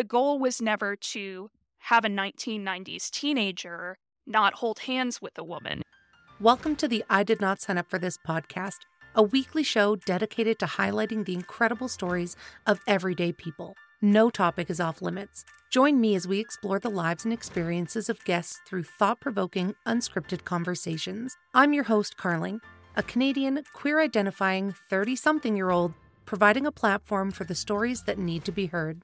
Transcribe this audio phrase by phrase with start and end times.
[0.00, 1.50] The goal was never to
[1.80, 5.82] have a 1990s teenager not hold hands with a woman.
[6.40, 8.78] Welcome to the I Did Not Sign Up for This podcast,
[9.14, 12.34] a weekly show dedicated to highlighting the incredible stories
[12.66, 13.74] of everyday people.
[14.00, 15.44] No topic is off limits.
[15.68, 20.44] Join me as we explore the lives and experiences of guests through thought provoking, unscripted
[20.44, 21.36] conversations.
[21.52, 22.62] I'm your host, Carling,
[22.96, 25.92] a Canadian queer identifying 30 something year old
[26.24, 29.02] providing a platform for the stories that need to be heard.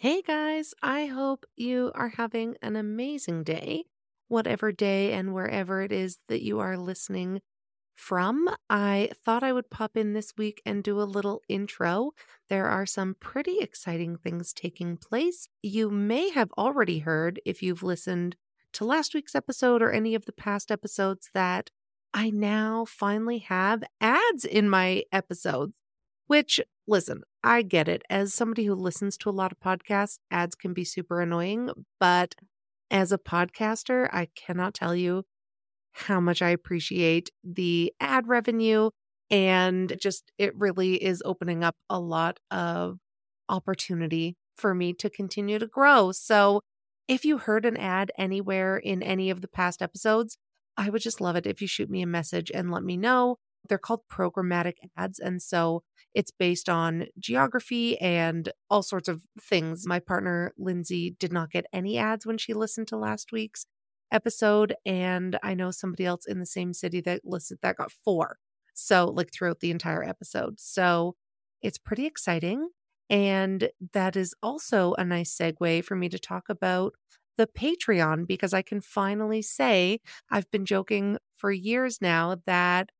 [0.00, 3.86] Hey guys, I hope you are having an amazing day,
[4.28, 7.40] whatever day and wherever it is that you are listening
[7.96, 8.48] from.
[8.70, 12.12] I thought I would pop in this week and do a little intro.
[12.48, 15.48] There are some pretty exciting things taking place.
[15.64, 18.36] You may have already heard, if you've listened
[18.74, 21.70] to last week's episode or any of the past episodes, that
[22.14, 25.80] I now finally have ads in my episodes,
[26.28, 28.02] which, listen, I get it.
[28.10, 32.34] As somebody who listens to a lot of podcasts, ads can be super annoying, but
[32.90, 35.24] as a podcaster, I cannot tell you
[35.92, 38.90] how much I appreciate the ad revenue.
[39.30, 42.98] And just it really is opening up a lot of
[43.48, 46.12] opportunity for me to continue to grow.
[46.12, 46.62] So
[47.08, 50.38] if you heard an ad anywhere in any of the past episodes,
[50.76, 53.38] I would just love it if you shoot me a message and let me know.
[53.68, 55.18] They're called programmatic ads.
[55.18, 55.82] And so
[56.14, 59.86] it's based on geography and all sorts of things.
[59.86, 63.66] My partner, Lindsay, did not get any ads when she listened to last week's
[64.10, 64.74] episode.
[64.86, 68.38] And I know somebody else in the same city that listed that got four.
[68.74, 70.60] So, like throughout the entire episode.
[70.60, 71.16] So,
[71.62, 72.68] it's pretty exciting.
[73.10, 76.92] And that is also a nice segue for me to talk about
[77.36, 82.90] the Patreon because I can finally say I've been joking for years now that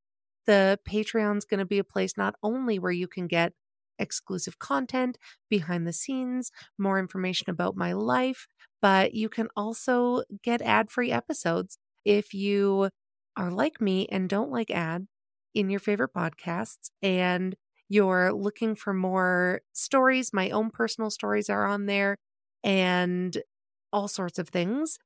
[0.49, 3.55] the Patreon's going to be a place not only where you can get
[4.01, 5.19] exclusive content,
[5.51, 8.49] behind the scenes, more information about my life,
[8.83, 11.79] but you can also get ad free episodes.
[12.05, 12.91] If you
[13.37, 15.07] are like me and don't like ad
[15.55, 17.57] in your favorite podcasts and
[17.89, 22.17] you're looking for more stories, my own personal stories are on there
[22.65, 23.39] and
[23.93, 24.99] all sorts of things.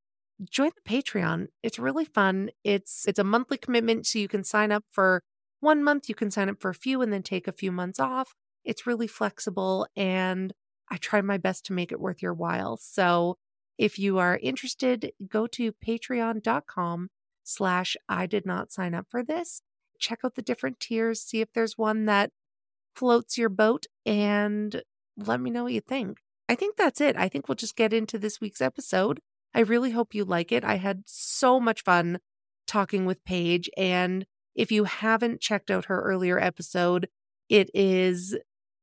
[0.50, 1.48] Join the Patreon.
[1.62, 2.50] It's really fun.
[2.64, 5.22] It's it's a monthly commitment so you can sign up for
[5.62, 8.00] one month, you can sign up for a few and then take a few months
[8.00, 8.34] off.
[8.64, 10.52] It's really flexible and
[10.90, 12.76] I try my best to make it worth your while.
[12.76, 13.38] So
[13.78, 17.08] if you are interested, go to patreon.com
[17.44, 19.62] slash I did not sign up for this.
[19.98, 22.30] Check out the different tiers, see if there's one that
[22.94, 24.82] floats your boat, and
[25.16, 26.18] let me know what you think.
[26.48, 27.16] I think that's it.
[27.16, 29.20] I think we'll just get into this week's episode.
[29.54, 30.64] I really hope you like it.
[30.64, 32.18] I had so much fun
[32.66, 37.08] talking with Paige, and if you haven't checked out her earlier episode,
[37.48, 38.36] it is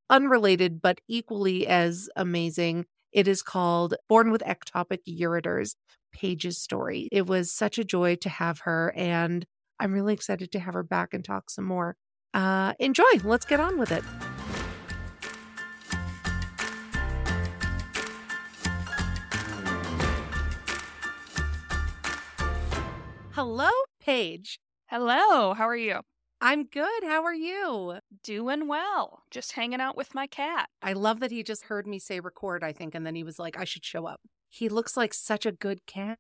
[0.10, 2.86] unrelated but equally as amazing.
[3.12, 5.76] It is called Born with Ectopic Ureters
[6.12, 7.10] Paige's Story.
[7.12, 9.46] It was such a joy to have her, and
[9.80, 11.96] I'm really excited to have her back and talk some more.
[12.34, 13.04] Uh, enjoy.
[13.24, 14.04] Let's get on with it.
[23.32, 23.70] Hello,
[24.02, 24.60] Paige.
[24.92, 26.00] Hello, how are you?
[26.42, 27.04] I'm good.
[27.04, 28.00] How are you?
[28.24, 29.22] Doing well.
[29.30, 30.68] Just hanging out with my cat.
[30.82, 33.38] I love that he just heard me say record, I think, and then he was
[33.38, 34.20] like, I should show up.
[34.50, 36.18] He looks like such a good cat.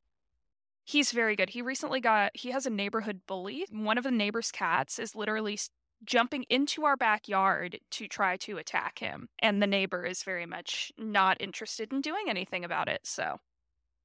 [0.84, 1.50] He's very good.
[1.50, 3.66] He recently got, he has a neighborhood bully.
[3.72, 5.58] One of the neighbor's cats is literally
[6.06, 9.30] jumping into our backyard to try to attack him.
[9.40, 13.02] And the neighbor is very much not interested in doing anything about it.
[13.04, 13.40] So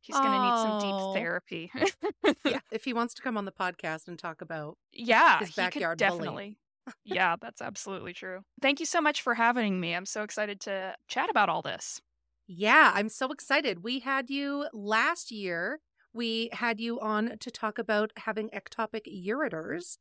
[0.05, 1.15] He's going to need some deep oh.
[1.15, 1.73] therapy.
[2.45, 5.99] yeah, if he wants to come on the podcast and talk about yeah, his backyard
[5.99, 6.59] definitely.
[7.05, 8.41] yeah, that's absolutely true.
[8.61, 9.95] Thank you so much for having me.
[9.95, 12.03] I'm so excited to chat about all this.
[12.47, 13.83] Yeah, I'm so excited.
[13.83, 15.81] We had you last year.
[16.13, 19.97] We had you on to talk about having ectopic ureters,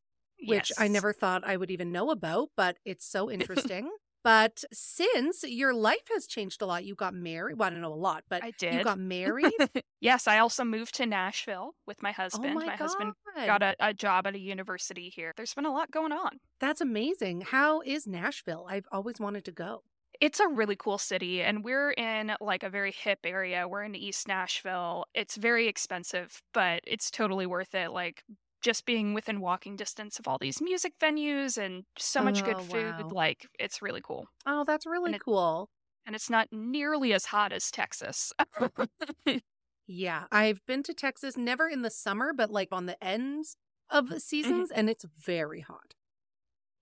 [0.45, 3.89] which I never thought I would even know about, but it's so interesting.
[4.23, 7.57] But since your life has changed a lot, you got married.
[7.57, 8.73] Well, I don't know a lot, but I did.
[8.73, 9.51] you got married.
[9.99, 12.53] yes, I also moved to Nashville with my oh husband.
[12.57, 13.45] oh my, husband God.
[13.45, 15.33] got a, a job at a university here.
[15.35, 16.39] There's been a lot going on.
[16.59, 17.41] That's amazing.
[17.41, 18.65] How is Nashville?
[18.69, 19.83] I've always wanted to go.
[20.21, 23.67] It's a really cool city, and we're in like a very hip area.
[23.67, 25.05] We're in East Nashville.
[25.13, 27.91] It's very expensive, but it's totally worth it.
[27.91, 28.23] Like
[28.63, 32.63] just being within walking distance of all these music venues and so much good Oh,
[32.63, 33.09] food, wow.
[33.11, 34.25] like it's really cool.
[34.47, 35.69] Oh, that's really it- cool.
[36.05, 38.33] And it's not nearly as hot as Texas.
[39.85, 43.57] Yeah, I've been to Texas, never in the summer, but like on the ends
[43.89, 44.13] of Mm-hmm.
[44.13, 45.93] the seasons, and it's very hot.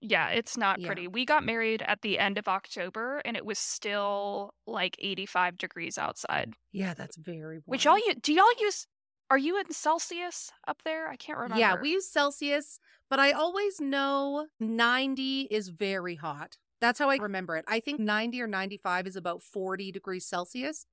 [0.03, 0.87] yeah, it's not Yeah.
[0.87, 1.07] pretty.
[1.07, 5.97] We got married at the end of October, and it was still like 85 degrees
[5.97, 6.53] outside.
[6.71, 7.63] Yeah, that's very warm.
[7.65, 8.85] Which y'all you do y'all use?
[9.31, 11.07] Are you in Celsius up there?
[11.07, 11.57] I can't remember.
[11.57, 12.79] Yeah, we use Celsius,
[13.09, 16.57] but I always know 90 is very hot.
[16.79, 17.65] That's how I remember it.
[17.67, 20.85] I think 90 or 95 is about 40 degrees Celsius.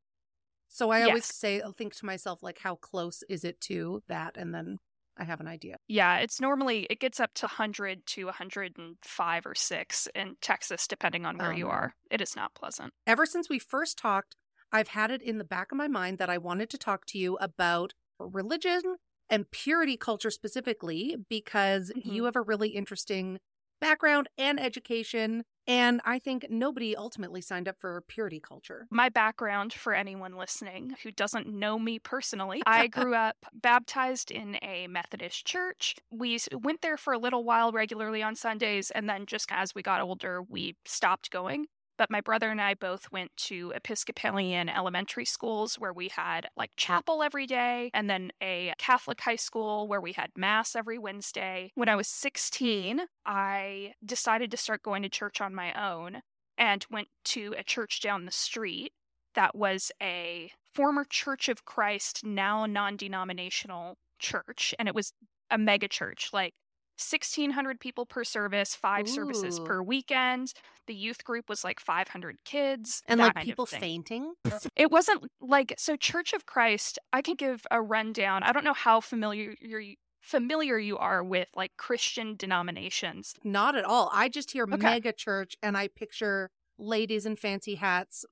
[0.68, 1.32] So I always Yes.
[1.34, 4.36] say, I'll think to myself, like, how close is it to that?
[4.36, 4.78] And then
[5.16, 5.78] I have an idea.
[5.88, 11.24] Yeah, it's normally it gets up to 100 to 105 or 6 in Texas depending
[11.26, 11.94] on where Oh, you are.
[12.10, 12.92] It is not pleasant.
[13.06, 14.36] Ever since we first talked,
[14.70, 17.18] I've had it in the back of my mind that I wanted to talk to
[17.18, 18.96] you about religion
[19.30, 22.24] and purity culture specifically because you Mhm.
[22.24, 23.38] have a really interesting
[23.80, 25.44] background and education.
[25.66, 28.88] And I think nobody ultimately signed up for purity culture.
[28.90, 34.58] My background for anyone listening who doesn't know me personally, I grew up baptized in
[34.62, 35.94] a Methodist church.
[36.10, 39.82] We went there for a little while regularly on Sundays, and then just as we
[39.82, 41.66] got older, we stopped going.
[41.98, 46.70] But my brother and I both went to Episcopalian elementary schools where we had like
[46.76, 51.72] chapel every day, and then a Catholic high school where we had Mass every Wednesday.
[51.74, 56.22] When I was 16, I decided to start going to church on my own
[56.56, 58.92] and went to a church down the street
[59.34, 64.74] that was a former Church of Christ, now non denominational church.
[64.78, 65.12] And it was
[65.50, 66.54] a mega church, like
[66.98, 70.52] 1,600 people per service, five services per weekend.
[70.86, 73.02] The youth group was like 500 kids.
[73.06, 74.34] And like people fainting.
[74.76, 78.42] It wasn't like so Church of Christ, I can give a rundown.
[78.42, 79.82] I don't know how familiar you're
[80.20, 83.34] familiar you are with like Christian denominations.
[83.44, 84.10] Not at all.
[84.12, 84.76] I just hear Okay.
[84.76, 88.24] mega church and I picture ladies in fancy hats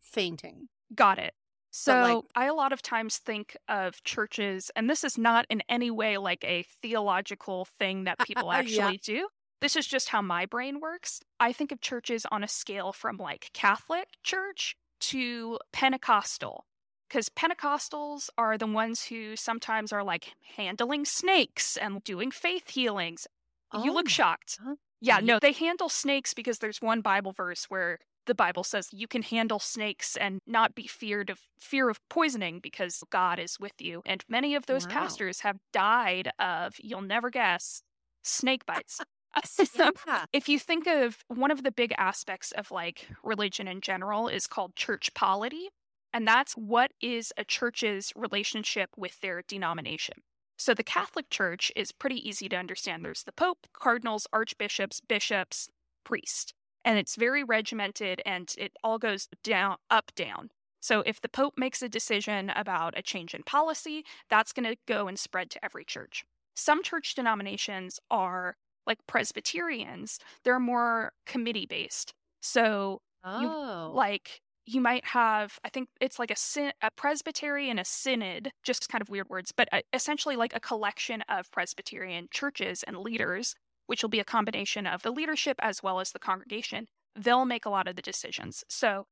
[0.00, 0.68] fainting.
[0.94, 1.34] Got it.
[1.76, 5.60] So like- I a lot of times think of churches, and this is not in
[5.68, 8.58] any way like a theological thing that people Yeah.
[8.58, 9.28] actually do.
[9.60, 11.20] This is just how my brain works.
[11.40, 16.64] I think of churches on a scale from like Catholic church to Pentecostal.
[17.08, 23.26] Because Pentecostals are the ones who sometimes are like handling snakes and doing faith healings.
[23.72, 24.58] you Oh look shocked.
[24.64, 24.76] God.
[25.00, 29.06] Yeah, no, they handle snakes because there's one Bible verse where the Bible says you
[29.08, 33.80] can handle snakes and not be feared of fear of poisoning because God is with
[33.80, 34.02] you.
[34.06, 34.86] And many of those Wow.
[34.86, 37.82] pastors have died of, you'll never guess,
[38.22, 39.00] snake bites.
[40.06, 40.26] Yeah.
[40.32, 44.46] if you think of one of the big aspects of like religion in general is
[44.46, 45.68] called church polity
[46.12, 50.14] and that's what is a church's relationship with their denomination
[50.56, 55.68] so the catholic church is pretty easy to understand there's the pope cardinals archbishops bishops
[56.04, 60.50] priest and it's very regimented and it all goes down up down
[60.80, 64.76] so if the pope makes a decision about a change in policy that's going to
[64.86, 66.24] go and spread to every church
[66.56, 72.12] some church denominations are like Presbyterians, they're more committee based.
[72.42, 73.92] So, Oh.
[73.94, 78.50] like, you might have, I think it's like a, syn- a presbytery and a synod,
[78.62, 82.96] just kind of weird words, but uh, essentially like a collection of Presbyterian churches and
[82.98, 83.54] leaders,
[83.86, 86.86] which will be a combination of the leadership as well as the congregation.
[87.16, 88.64] They'll make a lot of the decisions.
[88.68, 89.06] So,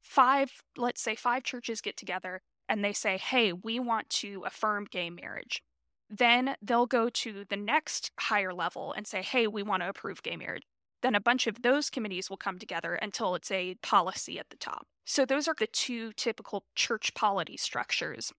[0.00, 4.86] five, let's say five churches get together and they say, hey, we want to affirm
[4.90, 5.62] gay marriage
[6.10, 10.22] then they'll go to the next higher level and say, hey, we want to approve
[10.22, 10.62] gay marriage.
[11.02, 14.56] Then a bunch of those committees will come together until it's a policy at the
[14.56, 14.86] top.
[15.04, 18.32] So those are the two typical church polity structures.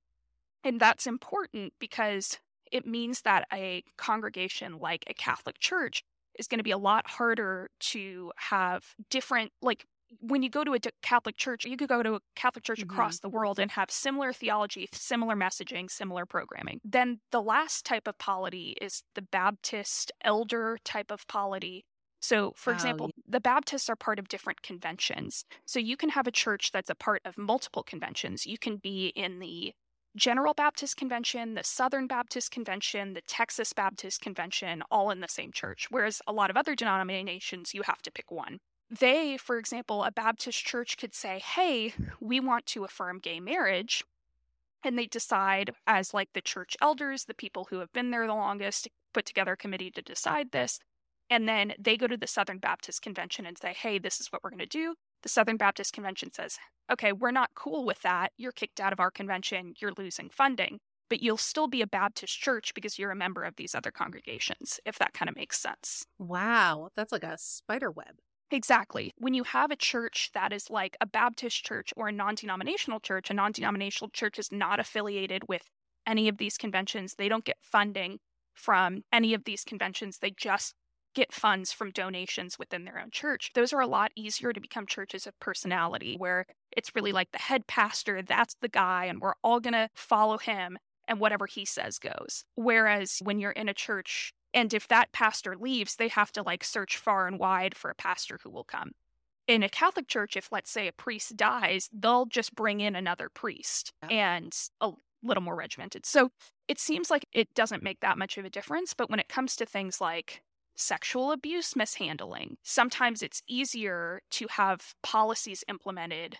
[0.64, 2.40] And that's important because
[2.72, 6.04] it means that a congregation like a Catholic church
[6.38, 9.86] is going to be a lot harder to have different, like,
[10.20, 12.84] when you go to a Catholic church, you could go to a Catholic church Mhm.
[12.84, 16.82] across the world and have similar theology, similar messaging, similar programming.
[16.84, 21.86] Then the last type of polity is the Baptist elder type of polity,
[22.22, 25.46] So, for Oh, example, the Baptists are part of different conventions.
[25.66, 28.46] So, you can have a church that's a part of multiple conventions.
[28.46, 29.74] You can be in the
[30.20, 35.54] General Baptist Convention, the Southern Baptist Convention, the Texas Baptist Convention, all in the same
[35.54, 35.88] church.
[35.90, 38.60] Whereas a lot of other denominations, you have to pick one.
[38.92, 44.04] They, for example, a Baptist church could say, hey, we want to affirm gay marriage.
[44.84, 48.34] And they decide, as like the church elders, the people who have been there the
[48.34, 50.82] longest, put together a committee to decide this.
[51.30, 54.44] And then they go to the Southern Baptist Convention and say, hey, this is what
[54.44, 54.96] we're going to do.
[55.24, 56.58] The Southern Baptist Convention says,
[56.92, 58.32] okay, we're not cool with that.
[58.38, 59.74] You're kicked out of our convention.
[59.80, 60.80] You're losing funding.
[61.10, 64.80] But you'll still be a Baptist church because you're a member of these other congregations,
[64.86, 66.06] if that kind of makes sense.
[66.20, 68.16] Wow, that's like a spider web.
[68.52, 69.14] Exactly.
[69.18, 73.00] When you have a church that is like a Baptist church or a non denominational
[73.00, 75.70] church, a non denominational church is not affiliated with
[76.08, 77.16] any of these conventions.
[77.16, 78.20] They don't get funding
[78.54, 80.18] from any of these conventions.
[80.18, 80.74] They just
[81.16, 83.52] get funds from donations within their own church.
[83.56, 87.40] Those are a lot easier to become churches of personality, where it's really like the
[87.40, 91.66] head pastor, that's the guy, and we're all going to follow him, and whatever he
[91.66, 92.44] says goes.
[92.56, 96.64] Whereas when you're in a church, and if that pastor leaves, they have to like
[96.64, 98.92] search far and wide for a pastor who will come.
[99.48, 103.30] In a Catholic church, if let's say a priest dies, they'll just bring in another
[103.30, 104.92] priest and a
[105.24, 106.06] little more regimented.
[106.06, 106.30] So
[106.68, 108.94] it seems like it doesn't make that much of a difference.
[108.94, 110.44] But when it comes to things like
[110.80, 116.38] sexual abuse mishandling, sometimes it's easier to have policies implemented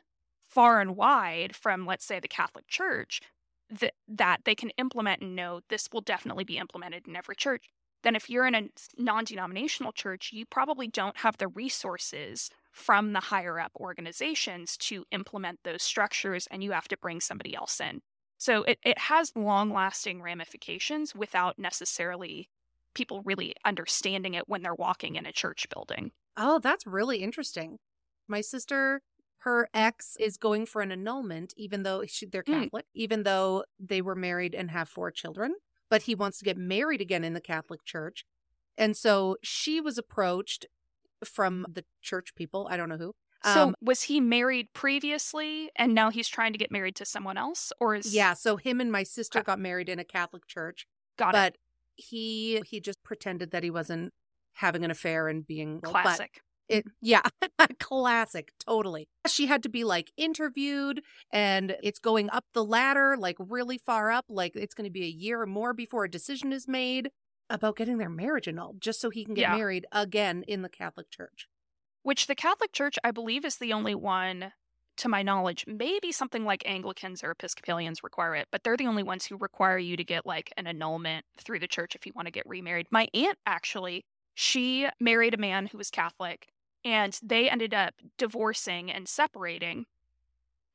[0.50, 3.22] far and wide from, let's say, the Catholic Church
[3.70, 7.70] that, that they can implement and know this will definitely be implemented in every church.
[8.02, 13.14] Then, if you're in a non denominational church, you probably don't have the resources from
[13.14, 17.82] the higher up organizations to implement those structures, and you have to bring somebody else
[17.82, 18.02] in.
[18.38, 22.50] So, it, it has long lasting ramifications without necessarily
[22.94, 26.12] people really understanding it when they're walking in a church building.
[26.38, 27.78] Oh, that's really interesting.
[28.28, 29.02] My sister,
[29.40, 32.64] her ex is going for an annulment, even though she, they're Mm.
[32.64, 35.56] Catholic, even though they were married and have four children.
[35.90, 38.26] But he wants to get married again in the Catholic Church.
[38.78, 40.66] And so she was approached
[41.26, 42.68] from the church people.
[42.70, 43.14] I don't know who.
[43.44, 47.38] So, Um, was he married previously and now he's trying to get married to someone
[47.38, 47.72] else?
[47.80, 48.14] Or is.
[48.14, 49.46] yeah, so him and my sister Okay.
[49.46, 50.86] got married in a Catholic church,
[51.18, 51.58] got it.
[52.00, 54.14] He he just pretended that he wasn't
[54.54, 56.42] having an affair and being Classic.
[56.68, 56.90] It mm-hmm.
[57.02, 57.22] yeah,
[57.80, 59.08] classic, totally.
[59.28, 61.02] She had to be like interviewed
[61.32, 65.04] and it's going up the ladder like really far up, like it's going to be
[65.04, 67.10] a year or more before a decision is made
[67.50, 69.58] about getting their marriage annulled just so he can get Yeah.
[69.58, 71.48] married again in the Catholic Church.
[72.04, 74.54] which the Catholic Church, I believe, is the only one,
[75.00, 75.66] to my knowledge.
[75.68, 79.78] Maybe something like Anglicans or Episcopalians require it, but they're the only ones who require
[79.78, 82.88] you to get like an annulment through the church if you want to get remarried.
[82.92, 86.48] My aunt actually, she married a man who was Catholic,
[86.86, 89.86] and they ended up divorcing and separating.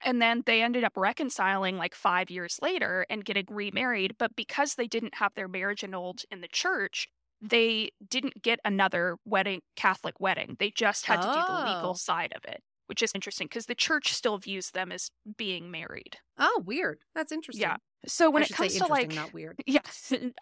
[0.03, 4.17] And then they ended up reconciling like five years later and getting remarried.
[4.19, 7.09] But because they didn't have their marriage annulled in the church,
[7.41, 10.57] they didn't get another wedding, Catholic wedding.
[10.59, 11.75] They just had to do the Oh.
[11.77, 15.71] legal side of it, which is interesting because the church still views them as being
[15.71, 16.19] married.
[16.39, 16.99] Oh, weird.
[17.15, 17.63] That's interesting.
[17.63, 17.77] Yeah.
[18.07, 19.61] So when it comes to like not weird.
[19.67, 19.81] yeah.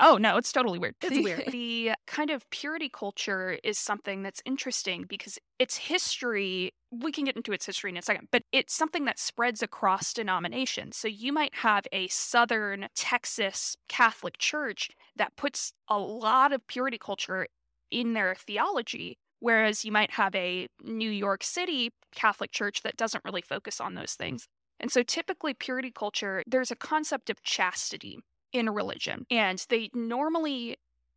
[0.01, 0.95] Oh no, it's totally weird.
[1.01, 1.45] It's the, weird.
[1.51, 7.37] The kind of purity culture is something that's interesting because its history, we can get
[7.37, 10.97] into its history in a second, but it's something that spreads across denominations.
[10.97, 16.99] So you might have a southern Texas Catholic church that puts a lot of purity
[16.99, 17.47] culture
[17.91, 19.19] in their theology.
[19.43, 23.95] Whereas you might have a New York City Catholic church that doesn't really focus on
[23.95, 24.47] those things.
[24.79, 28.21] And so typically, purity culture, there's a concept of chastity
[28.53, 29.27] in religion.
[29.33, 30.77] And they normally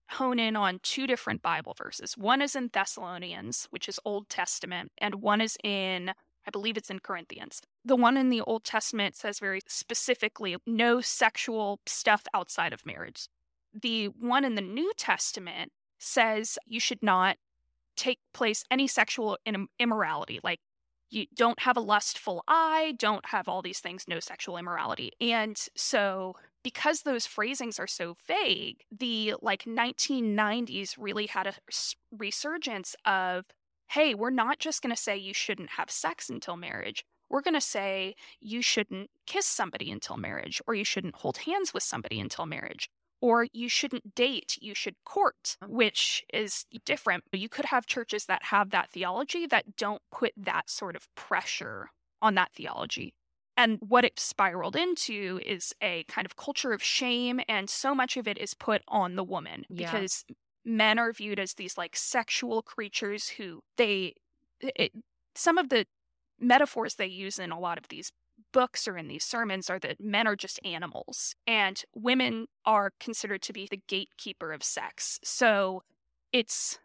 [0.09, 2.17] hone in on two different Bible verses.
[2.17, 6.89] One is in Thessalonians, which is Old Testament, and one is in, I believe it's
[6.89, 7.61] in Corinthians.
[7.83, 13.27] The one in the Old Testament says very specifically no sexual stuff outside of marriage.
[13.79, 17.37] The one in the New Testament says you should not
[17.95, 19.37] take place any sexual
[19.79, 20.59] immorality, like
[21.09, 25.11] you don't have a lustful eye, don't have all these things, no sexual immorality.
[25.21, 31.53] And so because those phrasings are so vague, the like 1990s really had a
[32.11, 33.45] resurgence of
[33.87, 37.05] hey, we're not just going to say you shouldn't have sex until marriage.
[37.29, 41.73] We're going to say you shouldn't kiss somebody until marriage, or you shouldn't hold hands
[41.73, 42.89] with somebody until marriage,
[43.21, 45.67] or you shouldn't date, you should court, oh.
[45.67, 47.23] which is different.
[47.31, 51.89] You could have churches that have that theology that don't put that sort of pressure
[52.21, 53.13] on that theology.
[53.57, 58.17] And what it spiraled into is a kind of culture of shame, and so much
[58.17, 59.91] of it is put on the woman Yeah.
[59.91, 60.25] because
[60.65, 64.15] men are viewed as these like sexual creatures who they
[64.59, 64.91] it,
[65.35, 65.85] some of the
[66.39, 68.11] metaphors they use in a lot of these
[68.55, 73.41] books or in these sermons are that men are just animals and women are considered
[73.41, 75.19] to be the gatekeeper of sex.
[75.25, 75.83] So
[76.31, 76.79] it's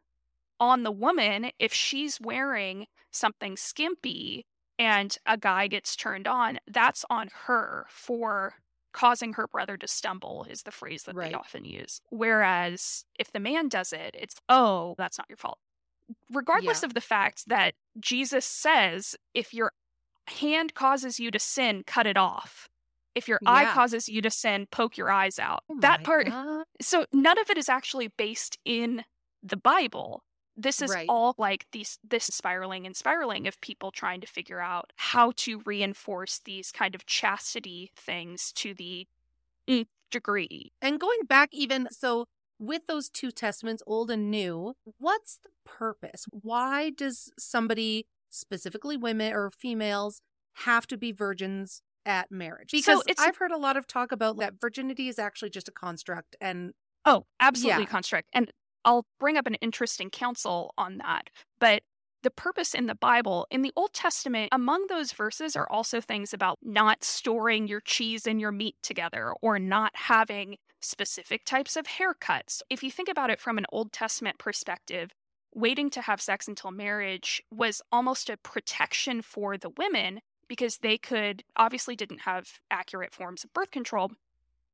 [0.58, 4.46] on the woman if she's wearing something skimpy
[4.80, 8.54] and a guy gets turned on, that's on her for
[8.92, 11.28] causing her brother to stumble is the phrase that Right.
[11.30, 12.00] they often use.
[12.10, 15.60] Whereas if the man does it, it's oh, that's not your fault.
[16.32, 16.86] Regardless Yeah.
[16.86, 19.72] of the fact that Jesus says if your
[20.30, 22.68] hand causes you to sin, cut it off.
[23.14, 25.64] If your eye causes you to sin, poke your eyes out.
[25.68, 26.64] Oh that part God.
[26.80, 29.04] so none of it is actually based in
[29.42, 30.22] the Bible.
[30.56, 31.06] This is Right.
[31.08, 35.60] all like these this spiraling and spiraling of people trying to figure out how to
[35.64, 39.06] reinforce these kind of chastity things to the
[39.66, 40.72] nth degree.
[40.82, 42.26] And going back even so
[42.58, 46.26] with those two testaments, old and new, what's the purpose?
[46.30, 50.20] Why does somebody, specifically women or females,
[50.54, 52.70] have to be virgins at marriage?
[52.72, 55.72] Because it's- I've heard a lot of talk about that virginity is actually just a
[55.72, 56.72] construct and
[57.06, 57.88] Oh, absolutely Yeah.
[57.88, 58.28] construct.
[58.34, 58.52] And
[58.84, 61.30] I'll bring up an interesting council on that.
[61.58, 61.82] But
[62.22, 66.34] the purpose in the Bible, in the Old Testament, among those verses are also things
[66.34, 71.86] about not storing your cheese and your meat together or not having specific types of
[71.86, 72.60] haircuts.
[72.68, 75.12] If you think about it from an Old Testament perspective,
[75.54, 80.98] waiting to have sex until marriage was almost a protection for the women because they
[80.98, 84.10] could obviously didn't have accurate forms of birth control.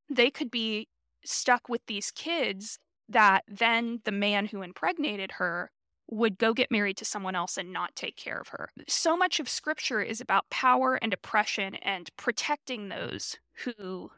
[0.08, 0.88] They could be
[1.24, 2.78] stuck with these kids
[3.08, 5.70] that then the man who impregnated her
[6.08, 8.70] would go get married to someone else and not take care of her.
[8.88, 14.10] So much of scripture is about power and oppression and protecting those who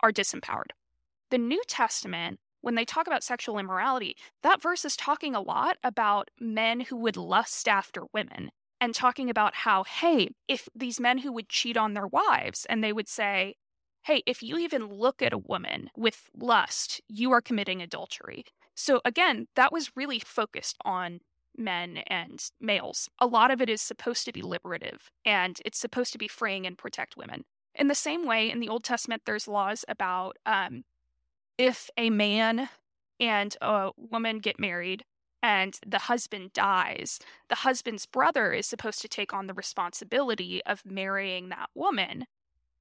[0.00, 0.70] are disempowered.
[1.30, 5.76] The New Testament, when they talk about sexual immorality, that verse is talking a lot
[5.82, 8.50] about men who would lust after women
[8.80, 12.82] and talking about how, hey, if these men who would cheat on their wives and
[12.82, 13.54] they would say,
[14.04, 18.44] hey, if you even look at a woman with lust, you are committing adultery.
[18.74, 21.20] So again, that was really focused on
[21.56, 23.08] men and males.
[23.18, 26.66] A lot of it is supposed to be liberative and it's supposed to be freeing
[26.66, 27.44] and protect women.
[27.74, 30.84] In the same way, in the Old Testament, there's laws about um,
[31.58, 32.68] if a man
[33.20, 35.04] and a woman get married
[35.42, 40.84] and the husband dies, the husband's brother is supposed to take on the responsibility of
[40.86, 42.26] marrying that woman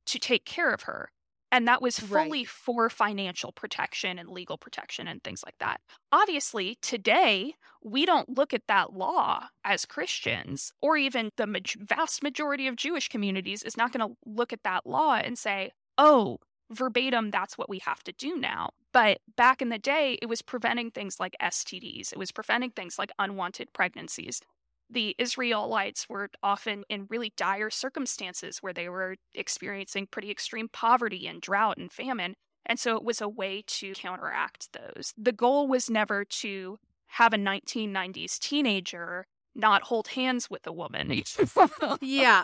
[0.05, 1.11] to take care of her.
[1.51, 2.01] And that was Right.
[2.01, 5.81] fully for financial protection and legal protection and things like that.
[6.11, 11.47] Obviously, today, we don't look at that law as Christians, or even the
[11.79, 15.71] vast majority of Jewish communities is not going to look at that law and say,
[15.97, 16.39] oh,
[16.71, 18.71] verbatim, that's what we have to do now.
[18.93, 22.97] But back in the day, it was preventing things like STDs, it was preventing things
[22.99, 24.41] like unwanted pregnancies.
[24.89, 31.27] The Israelites were often in really dire circumstances where they were experiencing pretty extreme poverty
[31.27, 32.35] and drought and famine.
[32.65, 35.13] And so it was a way to counteract those.
[35.17, 36.77] The goal was never to
[37.07, 39.25] have a 1990s teenager
[39.55, 41.11] not hold hands with a woman.
[42.01, 42.43] yeah.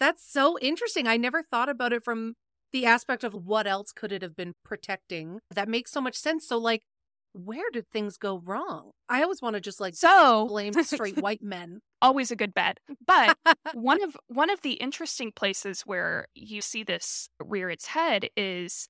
[0.00, 1.06] That's so interesting.
[1.06, 2.34] I never thought about it from
[2.74, 5.38] the aspect of what else could it have been protecting.
[5.54, 6.46] That makes so much sense.
[6.46, 6.82] So like
[7.32, 8.90] where did things go wrong?
[9.08, 11.80] I always want to just like so blame straight white men.
[12.02, 12.78] always a good bet.
[13.06, 13.38] But
[13.74, 18.88] one of one of the interesting places where you see this rear its head is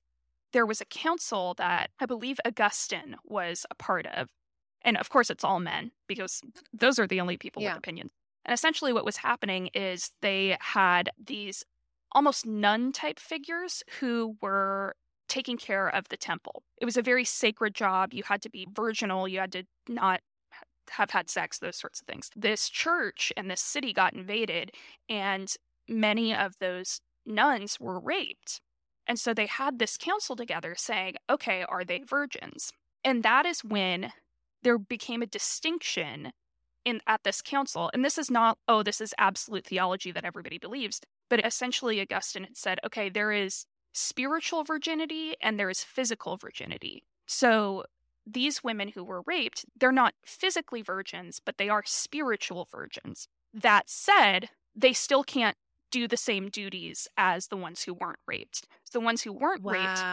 [0.53, 4.29] there was a council that I believe Augustine was a part of.
[4.83, 6.41] And of course it's all men because
[6.73, 7.73] those are the only people Yeah.
[7.73, 8.11] with opinions.
[8.45, 11.63] And essentially what was happening is they had these
[12.15, 14.95] almost nun type figures who were
[15.27, 16.63] taking care of the temple.
[16.81, 18.13] It was a very sacred job.
[18.13, 20.21] You had to be virginal, you had to not
[20.91, 22.29] have had sex, those sorts of things.
[22.35, 24.71] This church and this city got invaded,
[25.09, 25.53] and
[25.87, 28.61] many of those nuns were raped.
[29.07, 32.71] And so they had this council together saying, okay, are they virgins?
[33.03, 34.11] And that is when
[34.63, 36.31] there became a distinction
[36.85, 37.89] in at this council.
[37.93, 42.43] And this is not, oh, this is absolute theology that everybody believes, but essentially Augustine
[42.43, 47.03] had said, okay, there is spiritual virginity and there is physical virginity.
[47.27, 47.85] So
[48.27, 53.27] these women who were raped, they're not physically virgins, but they are spiritual virgins.
[53.53, 55.55] That said, they still can't
[55.91, 58.67] do the same duties as the ones who weren't raped.
[58.83, 60.03] So the ones who weren't raped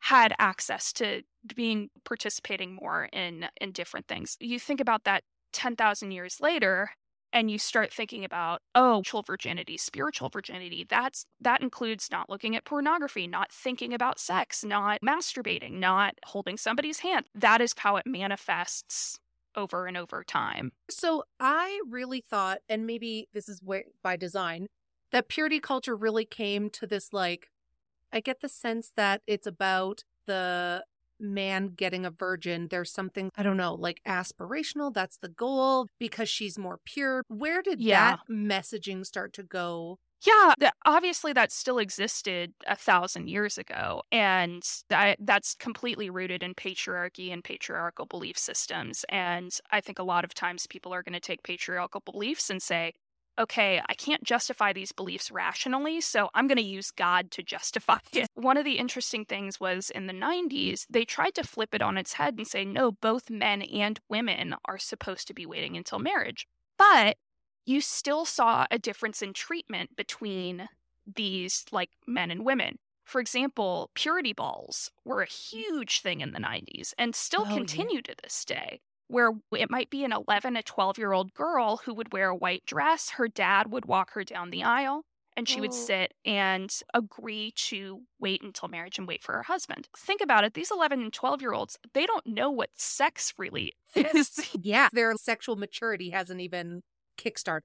[0.00, 1.22] had access to
[1.54, 4.36] being participating more in in different things.
[4.40, 5.22] You think about that
[5.52, 6.90] 10,000 years later,
[7.32, 12.54] and you start thinking about oh spiritual virginity spiritual virginity that's that includes not looking
[12.56, 17.26] at pornography not thinking about sex not masturbating not holding somebody's hand.
[17.34, 19.18] That is how it manifests
[19.54, 20.72] over and over time.
[20.90, 24.66] So i really thought and maybe this is where, by design
[25.10, 27.48] that purity culture really came to this like
[28.12, 30.84] i get the sense that it's about the
[31.22, 32.68] man getting a virgin.
[32.70, 34.92] There's something, I don't know, like aspirational.
[34.92, 37.22] That's the goal because she's more pure.
[37.28, 38.16] Where did yeah.
[38.16, 39.98] that messaging start to go?
[40.24, 40.54] Yeah,
[40.84, 44.02] obviously that still existed a thousand years ago.
[44.12, 49.04] And that, that's completely rooted in patriarchy and patriarchal belief systems.
[49.08, 52.62] And I think a lot of times people are going to take patriarchal beliefs and
[52.62, 52.92] say,
[53.38, 57.98] okay, I can't justify these beliefs rationally, so I'm going to use God to justify
[58.12, 58.28] it.
[58.34, 61.98] One of the interesting things was in the 90s, they tried to flip it on
[61.98, 65.98] its head and say, no, both men and women are supposed to be waiting until
[65.98, 66.46] marriage.
[66.78, 67.16] But
[67.64, 70.68] you still saw a difference in treatment between
[71.06, 72.76] these like men and women.
[73.04, 77.96] For example, purity balls were a huge thing in the 90s and still oh, continue
[77.96, 78.02] yeah.
[78.02, 78.80] to this day
[79.12, 82.36] where it might be an 11 to 12 year old girl who would wear a
[82.36, 83.10] white dress.
[83.10, 85.04] Her dad would walk her down the aisle
[85.36, 85.62] and she oh.
[85.62, 89.88] would sit and agree to wait until marriage and wait for her husband.
[89.96, 90.54] Think about it.
[90.54, 94.50] These 11 and 12 year olds, they don't know what sex really is.
[94.60, 94.88] yeah.
[94.92, 96.82] Their sexual maturity hasn't even
[97.18, 97.60] kickstarted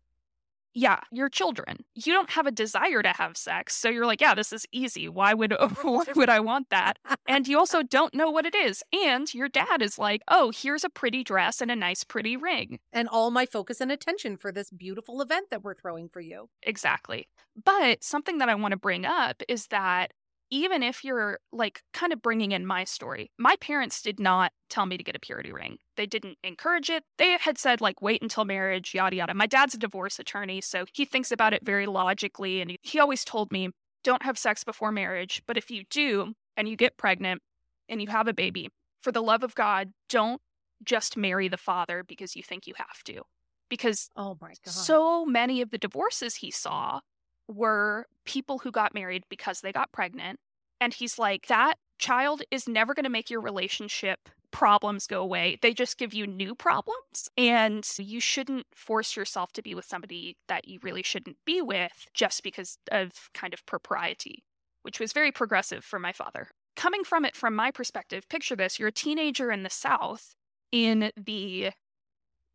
[0.73, 1.77] yeah, your children.
[1.95, 3.75] You don't have a desire to have sex.
[3.75, 5.09] So you're like, yeah, this is easy.
[5.09, 6.97] Why would why would I want that?
[7.27, 8.83] And you also don't know what it is.
[8.93, 12.79] And your dad is like, "Oh, here's a pretty dress and a nice pretty ring."
[12.93, 16.49] And all my focus and attention for this beautiful event that we're throwing for you.
[16.63, 17.27] Exactly.
[17.63, 20.11] But something that I want to bring up is that
[20.49, 24.85] even if you're like kind of bringing in my story, my parents did not tell
[24.85, 25.77] me to get a purity ring.
[25.95, 27.03] They didn't encourage it.
[27.17, 29.33] They had said, like, wait until marriage, yada, yada.
[29.33, 32.61] My dad's a divorce attorney, so he thinks about it very logically.
[32.61, 33.69] And he always told me,
[34.03, 35.41] don't have sex before marriage.
[35.47, 37.41] But if you do and you get pregnant
[37.89, 38.69] and you have a baby,
[39.01, 40.41] for the love of God, don't
[40.83, 43.21] just marry the father because you think you have to.
[43.69, 44.73] Because oh my God.
[44.73, 47.01] so many of the divorces he saw
[47.47, 50.39] were people who got married because they got pregnant.
[50.79, 55.57] And he's like, that child is never going to make your relationship problems go away.
[55.61, 57.29] They just give you new problems.
[57.37, 62.07] And you shouldn't force yourself to be with somebody that you really shouldn't be with
[62.13, 64.43] just because of kind of propriety,
[64.83, 66.49] which was very progressive for my father.
[66.75, 70.35] Coming from it from my perspective, picture this you're a teenager in the South
[70.71, 71.71] in the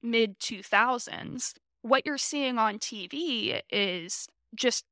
[0.03, 1.55] mid 2000s.
[1.83, 4.85] What you're seeing on TV is just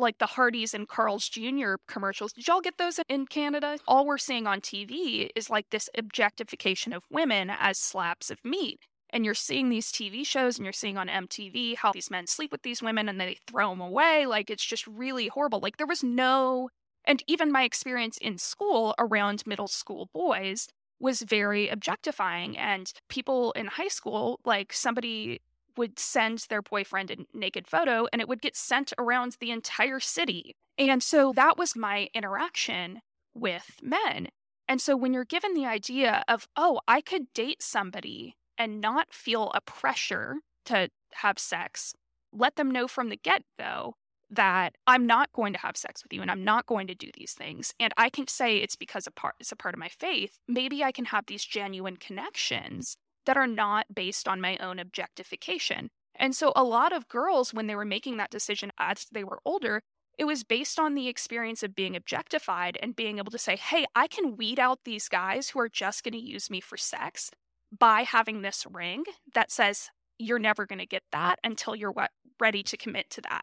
[0.00, 1.74] like the Hardee's and Carl's Jr.
[1.86, 2.32] commercials.
[2.32, 3.78] Did y'all get those in Canada?
[3.86, 8.80] All we're seeing on TV is like this objectification of women as slabs of meat.
[9.12, 12.52] And you're seeing these TV shows and you're seeing on MTV how these men sleep
[12.52, 14.26] with these women and they throw them away.
[14.26, 15.60] Like it's just really horrible.
[15.60, 16.70] Like there was no,
[17.04, 20.68] and even my experience in school around middle school boys
[21.00, 22.56] was very objectifying.
[22.56, 25.40] And people in high school, like somebody
[25.80, 29.98] would send their boyfriend a naked photo and it would get sent around the entire
[29.98, 30.54] city.
[30.76, 33.00] And so that was my interaction
[33.32, 34.28] with men.
[34.68, 39.14] And so when you're given the idea of, oh, I could date somebody and not
[39.14, 40.34] feel a pressure
[40.66, 41.94] to have sex,
[42.30, 43.94] let them know from the get go
[44.28, 47.10] that I'm not going to have sex with you and I'm not going to do
[47.14, 47.72] these things.
[47.80, 50.36] And I can say it's because of part, it's a part of my faith.
[50.46, 55.90] Maybe I can have these genuine connections that are not based on my own objectification.
[56.16, 59.40] And so a lot of girls, when they were making that decision as they were
[59.44, 59.82] older,
[60.18, 63.86] it was based on the experience of being objectified and being able to say, hey,
[63.94, 67.30] I can weed out these guys who are just going to use me for sex
[67.76, 69.04] by having this ring
[69.34, 71.94] that says, you're never going to get that until you're
[72.38, 73.42] ready to commit to that,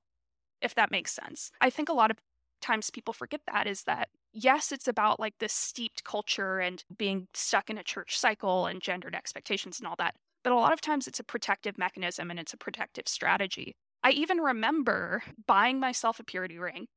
[0.61, 1.49] if that makes sense.
[1.59, 2.17] I think a lot of
[2.61, 7.27] times people forget that is that yes, it's about like this steeped culture and being
[7.33, 10.15] stuck in a church cycle and gendered expectations and all that.
[10.43, 13.73] But a lot of times it's a protective mechanism and it's a protective strategy.
[14.03, 16.87] I even remember buying myself a purity ring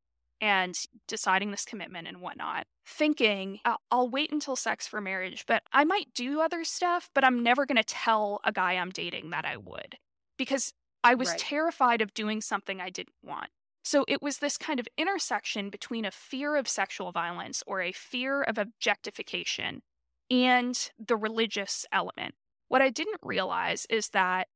[0.40, 5.84] and deciding this commitment and whatnot, thinking, I'll wait until sex for marriage, but I
[5.84, 9.44] might do other stuff, but I'm never going to tell a guy I'm dating that
[9.44, 9.96] I would
[10.38, 10.72] because
[11.02, 11.38] I was right.
[11.38, 13.48] terrified of doing something I didn't want.
[13.90, 17.90] So it was this kind of intersection between a fear of sexual violence or a
[17.90, 19.82] fear of objectification
[20.30, 22.36] and the religious element.
[22.68, 24.46] What I didn't realize is that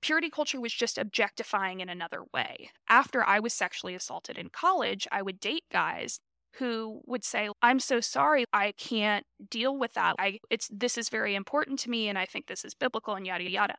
[0.00, 2.70] purity culture was just objectifying in another way.
[2.88, 6.18] After I was sexually assaulted in college, I would date guys
[6.54, 10.16] who would say, "I'm so sorry, I can't deal with that.
[10.18, 13.24] I it's this is very important to me and I think this is biblical and
[13.24, 13.76] yada yada."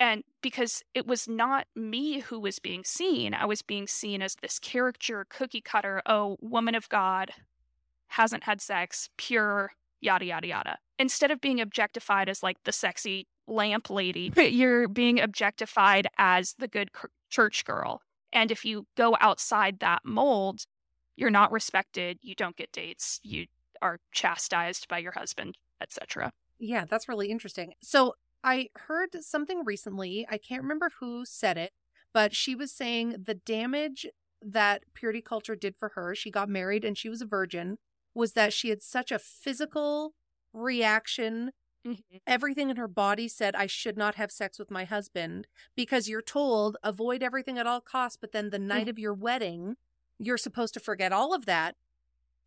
[0.00, 4.34] And because it was not me who was being seen, I was being seen as
[4.36, 7.32] this caricature, cookie cutter, oh, woman of God,
[8.08, 10.78] hasn't had sex, pure, yada, yada, yada.
[10.98, 16.68] Instead of being objectified as like the sexy lamp lady, you're being objectified as the
[16.68, 16.90] good
[17.28, 18.00] church girl.
[18.32, 20.64] And if you go outside that mold,
[21.14, 23.46] you're not respected, you don't get dates, you
[23.82, 26.32] are chastised by your husband, etc.
[26.58, 27.74] Yeah, that's really interesting.
[27.82, 30.26] So I heard something recently.
[30.30, 31.72] I can't remember who said it,
[32.12, 34.06] but she was saying the damage
[34.42, 37.76] that purity culture did for her, she got married and she was a virgin,
[38.14, 40.14] was that she had such a physical
[40.52, 41.50] reaction.
[41.86, 42.16] Mm-hmm.
[42.26, 46.22] Everything in her body said, I should not have sex with my husband because you're
[46.22, 48.18] told avoid everything at all costs.
[48.20, 48.90] But then the night mm-hmm.
[48.90, 49.76] of your wedding,
[50.18, 51.76] you're supposed to forget all of that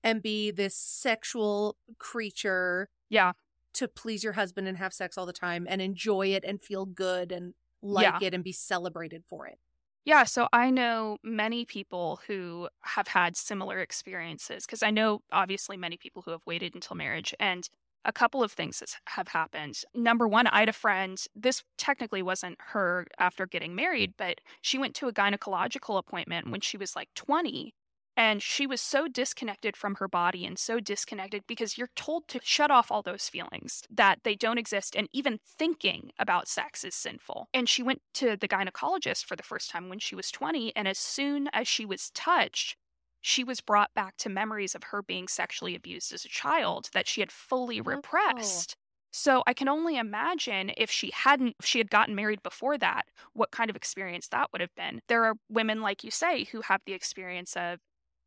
[0.04, 2.90] and be this sexual creature.
[3.10, 3.34] Yeah
[3.74, 6.86] to please your husband and have sex all the time and enjoy it and feel
[6.86, 8.28] good and like yeah.
[8.28, 9.60] it and be celebrated for it.
[10.06, 15.78] Yeah, so I know many people who have had similar experiences because I know obviously
[15.78, 17.70] many people who have waited until marriage and
[18.06, 19.80] a couple of things have happened.
[19.96, 24.78] Number one, I had a friend, this technically wasn't her after getting married, but she
[24.78, 27.74] went to a gynecological appointment when she was like 20
[28.15, 32.39] and she was so disconnected from her body and so disconnected because you're told to
[32.43, 34.95] shut off all those feelings, that they don't exist.
[34.95, 37.47] And even thinking about sex is sinful.
[37.54, 40.76] And she went to the gynecologist for the first time when she was 20.
[40.76, 42.78] And as soon as she was touched,
[43.21, 47.08] she was brought back to memories of her being sexually abused as a child that
[47.08, 47.84] she had fully oh.
[47.84, 48.76] repressed.
[49.15, 53.06] So I can only imagine if she hadn't, if she had gotten married before that,
[53.34, 55.02] what kind of experience that would have been.
[55.08, 57.80] There are women, like you say, who have the experience of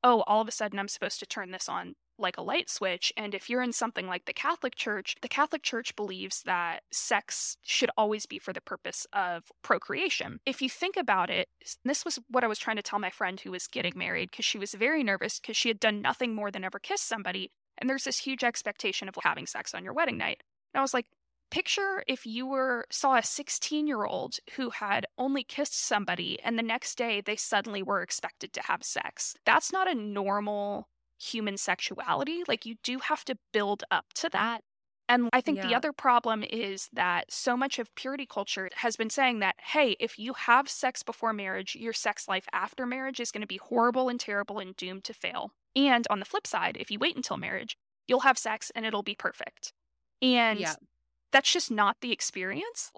[0.07, 3.13] oh, all of a sudden I'm supposed to turn this on like a light switch.
[3.17, 7.59] And if you're in something like the Catholic Church, the Catholic Church believes that sex
[7.63, 10.39] should always be for the purpose of procreation.
[10.47, 11.49] If you think about it,
[11.85, 14.45] this was what I was trying to tell my friend who was getting married because
[14.45, 17.51] she was very nervous because she had done nothing more than ever kiss somebody.
[17.79, 20.43] And there's this huge expectation of having sex on your wedding night.
[20.73, 21.07] And I was like,
[21.51, 26.59] picture if you were saw a 16 year old who had only kissed somebody and
[26.59, 31.57] the next day they suddenly were expected to have sex that's not a normal human
[31.57, 34.61] sexuality like you do have to build up to that
[35.09, 35.69] and I think yeah.
[35.69, 39.95] the other problem is that so much of purity culture has been saying that, hey,
[40.01, 43.61] if you have sex before marriage, your sex life after marriage is going to be
[43.63, 45.53] horrible and terrible and doomed to fail.
[45.77, 47.77] And on the flip side, if you wait until marriage,
[48.09, 49.73] you'll have sex and it'll be perfect.
[50.21, 50.75] And yeah
[51.33, 52.93] that's just not the experience.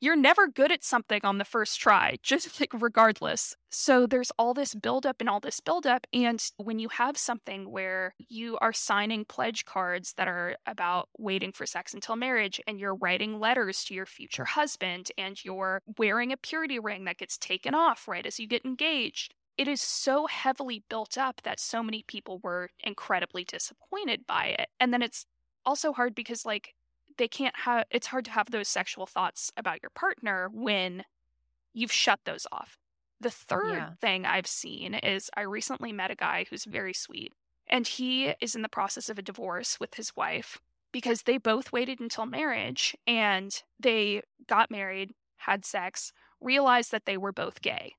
[0.00, 3.54] You're never good at something on the first try, just like regardless.
[3.70, 6.06] So there's all this buildup and all this buildup.
[6.12, 11.52] And when you have something where you are signing pledge cards that are about waiting
[11.52, 16.32] for sex until marriage, and you're writing letters to your future husband, and you're wearing
[16.32, 20.26] a purity ring that gets taken off right as you get engaged, it is so
[20.26, 24.68] heavily built up that so many people were incredibly disappointed by it.
[24.80, 25.26] And then it's
[25.66, 26.74] also hard because, like,
[27.20, 31.04] they can't have it's hard to have those sexual thoughts about your partner when
[31.74, 32.78] you've shut those off.
[33.20, 33.90] The third yeah.
[34.00, 37.34] thing I've seen is I recently met a guy who's very sweet
[37.68, 40.58] and he is in the process of a divorce with his wife
[40.92, 47.18] because they both waited until marriage and they got married, had sex, realized that they
[47.18, 47.96] were both gay.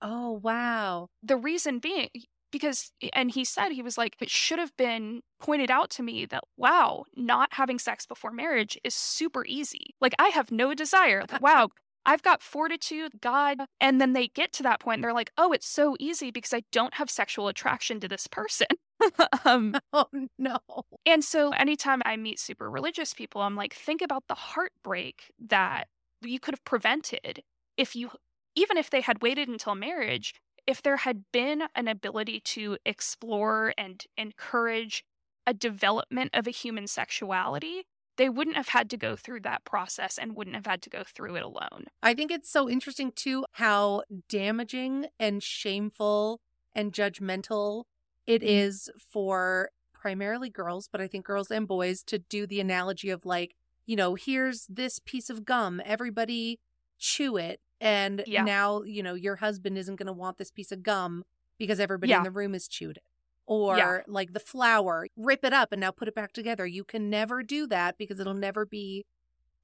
[0.00, 1.08] Oh, wow.
[1.24, 2.08] The reason being,
[2.54, 6.24] because and he said he was like it should have been pointed out to me
[6.24, 11.24] that wow not having sex before marriage is super easy like i have no desire
[11.40, 11.68] wow
[12.06, 13.58] I've got fortitude, God.
[13.80, 16.52] And then they get to that point and they're like, oh, it's so easy because
[16.52, 18.66] I don't have sexual attraction to this person.
[19.46, 20.06] um, oh,
[20.38, 20.58] no.
[21.06, 25.88] And so anytime I meet super religious people, I'm like, think about the heartbreak that
[26.20, 27.42] you could have prevented
[27.78, 28.10] if you,
[28.54, 30.34] even if they had waited until marriage
[30.66, 35.04] if there had been an ability to explore and encourage
[35.46, 40.18] a development of a human sexuality, they wouldn't have had to go through that process
[40.18, 41.86] and wouldn't have had to go through it alone.
[42.02, 46.40] I think it's so interesting, too, how damaging and shameful
[46.74, 47.84] and judgmental
[48.26, 48.48] it mm-hmm.
[48.48, 53.24] is for primarily girls, but I think girls and boys to do the analogy of
[53.24, 53.54] like,
[53.86, 56.60] you know, here's this piece of gum, everybody
[56.98, 58.42] chew it and yeah.
[58.42, 61.24] now you know your husband isn't going to want this piece of gum
[61.58, 62.18] because everybody yeah.
[62.18, 63.04] in the room has chewed it
[63.46, 63.98] or yeah.
[64.08, 67.42] like the flour rip it up and now put it back together you can never
[67.42, 69.04] do that because it'll never be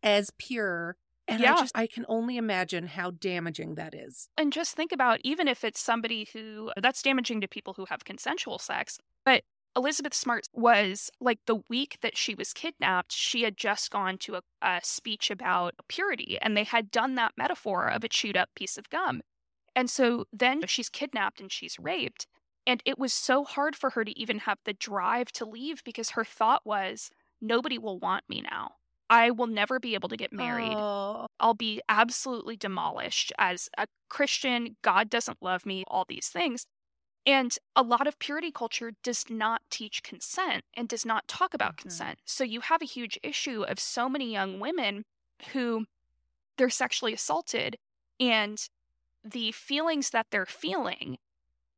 [0.03, 0.97] as pure
[1.31, 1.55] and yeah.
[1.55, 4.29] I just I can only imagine how damaging that is.
[4.37, 8.05] And just think about even if it's somebody who that's damaging to people who have
[8.05, 9.45] consensual sex, but
[9.77, 14.37] Elizabeth Smart was like the week that she was kidnapped, she had just gone to
[14.37, 18.51] a, a, speech about purity, and they had done that metaphor of a chewed up
[18.55, 19.23] piece of gum.
[19.77, 22.27] And so then she's kidnapped and she's raped.
[22.67, 26.11] And it was so hard for her to even have the drive to leave because
[26.11, 28.73] her thought was, nobody will want me now.
[29.09, 30.75] I will never be able to get married.
[30.75, 31.27] Oh.
[31.41, 34.77] I'll be absolutely demolished as a Christian.
[34.83, 36.67] God doesn't love me, all these things.
[37.27, 41.77] And a lot of purity culture does not teach consent and does not talk about
[41.77, 41.83] mm-hmm.
[41.83, 42.19] consent.
[42.25, 45.05] So you have a huge issue of so many young women
[45.53, 45.87] who
[46.57, 47.77] they're sexually assaulted
[48.19, 48.69] and
[49.25, 51.19] the feelings that they're feeling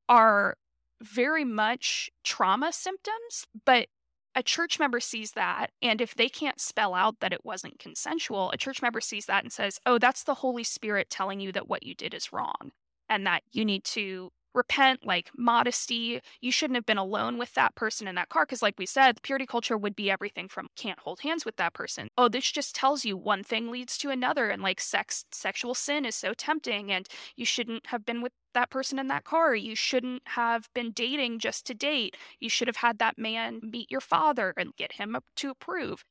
[0.08, 0.56] are
[1.00, 3.88] very much trauma symptoms, but
[4.34, 5.70] a church member sees that.
[5.82, 9.42] And if they can't spell out that it wasn't consensual, a church member sees that
[9.42, 12.72] and says, oh, that's the Holy Spirit telling you that what you did is wrong
[13.08, 16.20] and that you need to repent, like modesty.
[16.40, 18.44] You shouldn't have been alone with that person in that car.
[18.44, 21.74] Because, like we said, purity culture would be everything from can't hold hands with that
[21.74, 22.08] person.
[22.16, 24.48] Oh, this just tells you one thing leads to another.
[24.50, 26.92] And like sex, sexual sin is so tempting.
[26.92, 29.54] And you shouldn't have been with that person in that car.
[29.54, 32.16] You shouldn't have been dating just to date.
[32.40, 36.04] You should have had that man meet your father and get him to approve.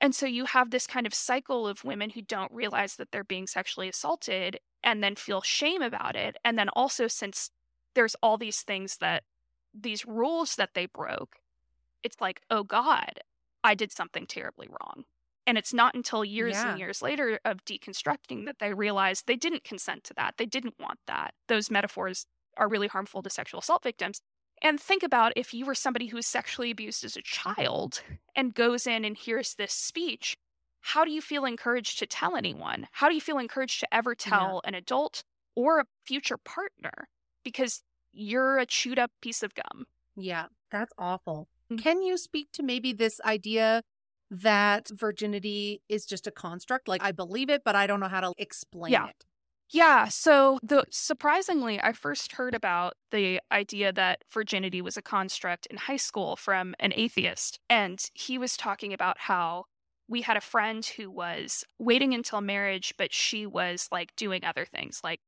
[0.00, 3.24] And so you have this kind of cycle of women who don't realize that they're
[3.24, 6.36] being sexually assaulted and then feel shame about it.
[6.44, 7.50] And then also, since
[7.94, 9.24] there's all these things that
[9.72, 11.36] these rules that they broke
[12.02, 13.20] it's like oh god
[13.62, 15.04] i did something terribly wrong.
[15.46, 16.70] And it's not until years yeah.
[16.70, 20.80] and years later of deconstructing that they realize they didn't consent to that they didn't
[20.80, 21.34] want that.
[21.48, 22.24] Those metaphors
[22.56, 24.22] are really harmful to sexual assault victims.
[24.62, 28.02] And think about if you were somebody who was sexually abused as a child
[28.34, 30.38] and goes in and hears this speech
[30.88, 32.88] how do you feel encouraged to tell anyone?
[32.92, 34.68] How do you feel encouraged to ever tell yeah.
[34.68, 35.24] an adult
[35.56, 37.08] or a future partner
[37.44, 39.86] because you're a chewed up piece of gum.
[40.16, 41.48] Yeah, that's awful.
[41.70, 41.82] Mm-hmm.
[41.82, 43.82] Can you speak to maybe this idea
[44.30, 46.88] that virginity is just a construct?
[46.88, 49.08] Like I believe it, but I don't know how to explain yeah.
[49.08, 49.24] it.
[49.70, 55.66] Yeah, so the surprisingly, I first heard about the idea that virginity was a construct
[55.66, 59.64] in high school from an atheist, and he was talking about how
[60.06, 64.66] we had a friend who was waiting until marriage, but she was like doing other
[64.66, 65.20] things like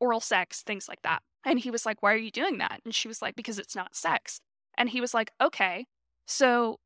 [0.00, 1.22] oral sex, things like that.
[1.44, 2.80] And he was like, Why are you doing that?
[2.84, 4.40] And she was like, Because it's not sex.
[4.76, 5.86] And he was like, Okay,
[6.26, 6.78] so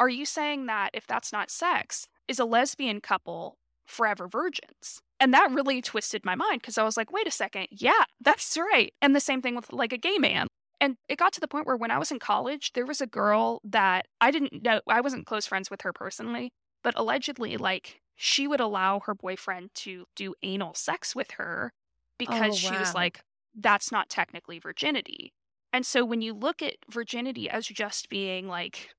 [0.00, 5.00] are you saying that if that's not sex, is a lesbian couple forever virgins?
[5.20, 8.56] And that really twisted my mind because I was like, wait a second, yeah, that's
[8.56, 8.92] right.
[9.02, 10.46] And the same thing with like a gay man.
[10.80, 13.06] And it got to the point where when I was in college, there was a
[13.06, 16.52] girl that I didn't know, I wasn't close friends with her personally,
[16.84, 21.76] but allegedly, like, she would allow her boyfriend to do anal sex with her oh,
[22.16, 22.72] because oh, wow.
[22.72, 23.20] she was like,
[23.58, 25.32] that's not technically virginity.
[25.72, 28.90] And so when you look at virginity as just being like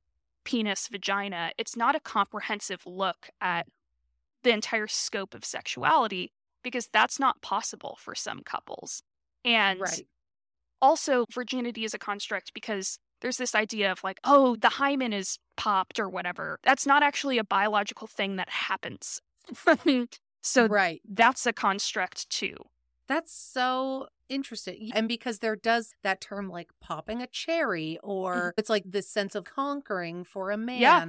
[0.43, 3.67] penis, vagina, it's not a comprehensive look at
[4.43, 6.32] the entire scope of sexuality
[6.63, 9.02] because that's not possible for some couples.
[9.45, 10.08] And right.
[10.82, 15.39] also, virginity is a construct because there's this idea of like, oh, the hymen is
[15.58, 16.60] popped or whatever.
[16.63, 19.22] That's not actually a biological thing that happens.
[20.41, 21.02] so right.
[21.10, 22.56] that's a construct too.
[23.08, 24.91] That's so interesting.
[24.93, 28.49] And because there does that term like popping a cherry, or mm-hmm.
[28.57, 31.05] it's like this sense of conquering for a man yeah.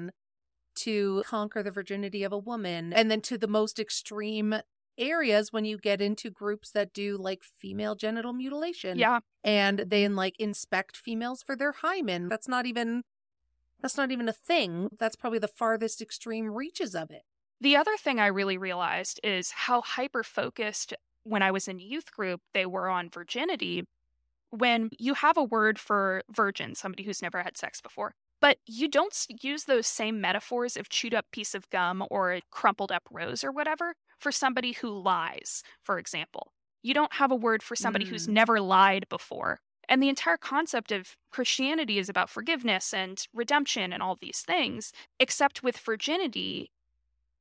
[0.77, 2.93] to conquer the virginity of a woman.
[2.93, 4.55] And then to the most extreme
[4.99, 8.99] areas when you get into groups that do like female genital mutilation.
[8.99, 9.21] Yeah.
[9.43, 12.29] And they like inspect females for their hymen.
[12.29, 13.03] That's not even
[13.81, 14.91] that's not even a thing.
[14.99, 17.23] That's probably the farthest extreme reaches of it.
[17.61, 20.95] The other thing I really realized is how hyper focused
[21.31, 23.85] when I was in youth group, they were on virginity.
[24.51, 28.89] When you have a word for virgin, somebody who's never had sex before, but you
[28.89, 33.05] don't use those same metaphors of chewed up piece of gum or a crumpled up
[33.11, 36.53] rose or whatever for somebody who lies, for example.
[36.83, 38.09] You don't have a word for somebody mm.
[38.09, 39.61] who's never lied before.
[39.89, 44.93] And the entire concept of Christianity is about forgiveness and redemption and all these things,
[45.19, 46.71] except with virginity,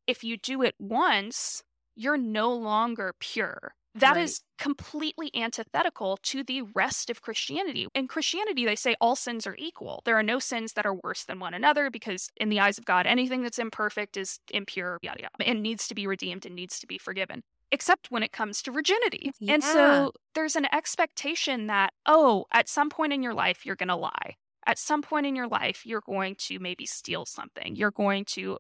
[0.08, 1.64] if you do it once,
[1.96, 3.76] you're no longer pure.
[3.96, 4.24] That right.
[4.24, 7.88] is completely antithetical to the rest of Christianity.
[7.96, 10.04] In Christianity, they say all sins are equal.
[10.06, 12.86] There are no sins that are worse than one another because, in the eyes of
[12.86, 16.80] God, anything that's imperfect is impure, yada, yada, and needs to be redeemed and needs
[16.80, 19.32] to be forgiven, except when it comes to virginity.
[19.40, 19.56] Yeah.
[19.56, 23.90] And so there's an expectation that, oh, at some point in your life, you're going
[23.90, 24.36] to lie.
[24.68, 27.76] At some point in your life, you're going to maybe steal something.
[27.76, 28.60] You're going to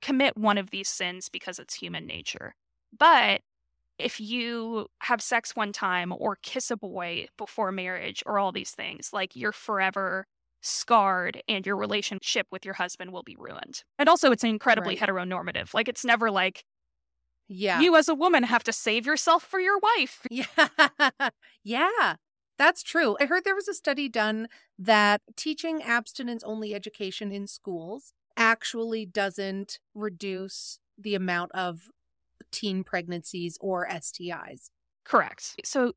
[0.00, 2.54] commit one of these sins because it's human nature.
[2.96, 3.40] But
[3.98, 8.72] if you have sex one time or kiss a boy before marriage or all these
[8.72, 10.26] things, like you're forever
[10.62, 13.82] scarred and your relationship with your husband will be ruined.
[13.98, 14.98] And also, it's incredibly Right.
[14.98, 15.74] heteronormative.
[15.74, 16.64] Like, it's never like
[17.48, 17.80] Yeah.
[17.80, 20.26] you as a woman have to save yourself for your wife.
[20.30, 20.46] Yeah.
[21.64, 22.16] yeah.
[22.58, 23.16] That's true.
[23.20, 29.06] I heard there was a study done that teaching abstinence only education in schools actually
[29.06, 31.88] doesn't reduce the amount of
[32.52, 34.70] teen pregnancies or STIs.
[35.04, 35.56] Correct.
[35.64, 35.92] So,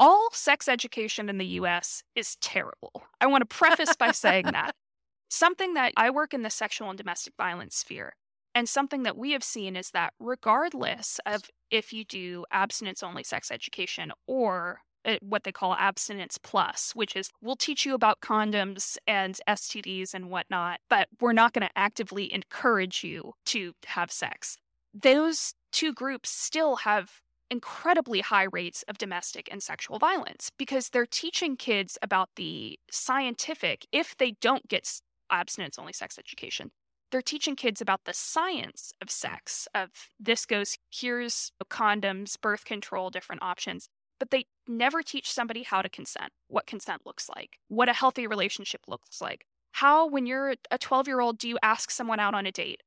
[0.00, 3.02] all sex education in the US is terrible.
[3.20, 4.74] I want to preface by saying that.
[5.28, 8.14] Something that I work in the sexual and domestic violence sphere,
[8.54, 13.22] and something that we have seen is that regardless of if you do abstinence only
[13.22, 18.20] sex education or uh, what they call abstinence plus, which is we'll teach you about
[18.20, 24.10] condoms and STDs and whatnot, but we're not going to actively encourage you to have
[24.10, 24.56] sex.
[24.92, 31.06] Those two groups still have incredibly high rates of domestic and sexual violence because they're
[31.06, 35.00] teaching kids about the scientific, if they don't get
[35.30, 36.70] abstinence only sex education,
[37.10, 39.88] they're teaching kids about the science of sex, of
[40.20, 43.88] this goes, here's condoms, birth control, different options.
[44.20, 48.26] But they never teach somebody how to consent, what consent looks like, what a healthy
[48.26, 49.46] relationship looks like.
[49.72, 52.82] How, when you're a 12 year old, do you ask someone out on a date?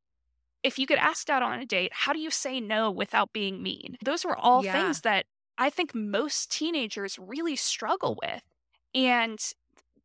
[0.63, 3.63] If you get asked out on a date, how do you say no without being
[3.63, 3.97] mean?
[4.03, 4.63] Those are all Yeah.
[4.63, 5.25] things that
[5.57, 8.43] I think most teenagers really struggle with.
[8.93, 9.39] And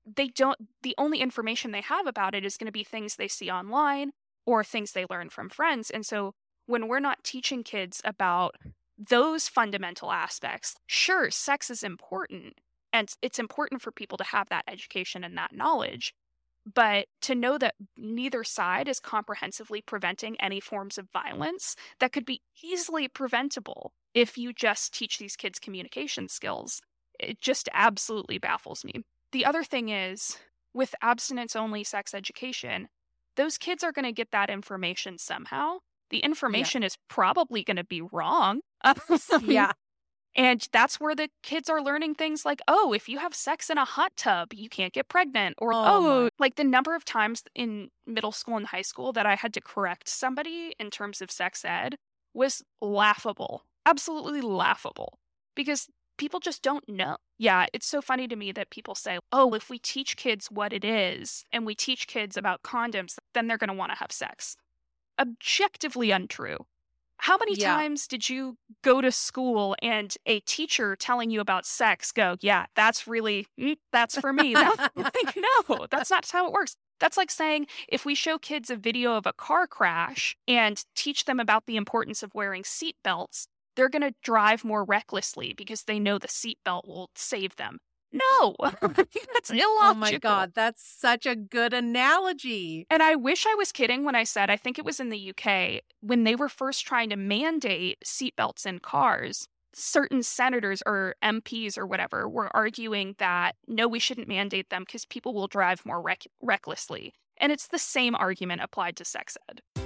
[0.07, 3.29] they don't, the only information they have about it is going to be things they
[3.29, 4.13] see online
[4.47, 5.91] or things they learn from friends.
[5.91, 6.35] And so
[6.67, 8.57] when we're not teaching kids about
[8.99, 12.55] those fundamental aspects, sure, sex is important
[12.93, 16.15] and it's important for people to have that education and that knowledge
[16.75, 22.27] but to know that neither side is comprehensively preventing any forms of violence that could
[22.27, 26.81] be easily preventable if you just teach these kids communication skills,
[27.21, 29.05] it just absolutely baffles me.
[29.33, 30.39] The other thing is,
[30.73, 32.89] with abstinence only sex education,
[33.37, 35.79] those kids are going to get that information somehow.
[36.11, 38.61] The information is probably going to be wrong.
[39.43, 39.73] Yeah.
[40.37, 43.79] And that's where the kids are learning things like, oh, if you have sex in
[43.79, 45.57] a hot tub, you can't get pregnant.
[45.59, 49.25] Or, Oh, oh, like the number of times in middle school and high school that
[49.25, 51.97] I had to correct somebody in terms of sex ed
[52.35, 53.65] was laughable.
[53.87, 55.19] Absolutely laughable.
[55.55, 57.17] Because people just don't know.
[57.39, 60.73] Yeah, it's so funny to me that people say, oh, if we teach kids what
[60.73, 64.13] it is and we teach kids about condoms, then they're going to want to have
[64.13, 64.57] sex.
[65.19, 66.59] Objectively untrue.
[67.19, 67.75] How many Yeah.
[67.75, 72.67] times did you go to school and a teacher telling you about sex go, yeah,
[72.75, 74.55] that's really, mm, that's for me?
[74.55, 76.77] That- like, no, that's not how it works.
[77.01, 81.25] That's like saying if we show kids a video of a car crash and teach
[81.25, 83.47] them about the importance of wearing seatbelts,
[83.77, 87.79] they're going to drive more recklessly because they know the seatbelt will save them.
[88.17, 89.77] No, that's illogical.
[89.81, 90.53] Oh my God.
[90.55, 92.87] That's such a good analogy.
[92.91, 95.31] And I wish I was kidding when I said I think it was in the
[95.31, 99.49] UK when they were first trying to mandate seatbelts in cars.
[99.75, 105.05] Certain senators or MPs or whatever were arguing that no, we shouldn't mandate them because
[105.05, 107.13] people will drive more rec- recklessly.
[107.39, 109.86] And it's the same argument applied to sex ed.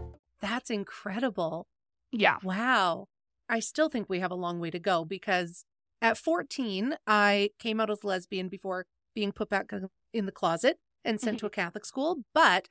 [0.41, 1.67] That's incredible.
[2.11, 2.37] Yeah.
[2.43, 3.07] Wow.
[3.47, 5.65] I still think we have a long way to go because
[6.01, 9.71] at 14, I came out as lesbian before being put back
[10.13, 10.79] in the closet.
[11.03, 11.47] and sent to mm-hmm.
[11.47, 12.67] a Catholic school, but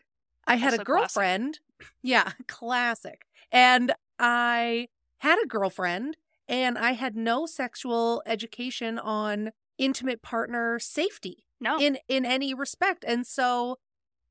[0.47, 1.61] I had Also a girlfriend.
[2.03, 3.23] Yeah, classic.
[3.51, 4.89] And I
[5.21, 11.81] had a girlfriend and I had no sexual education on intimate partner safety No.
[11.81, 13.03] in in any respect.
[13.09, 13.79] And so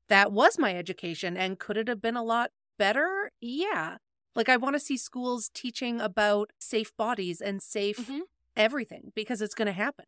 [0.08, 2.50] that was my education and could it have been a lot
[2.80, 3.30] better?
[3.40, 3.98] Yeah.
[4.34, 8.22] Like I want to see schools teaching about safe bodies and safe Mhm.
[8.56, 10.06] everything because it's going to happen.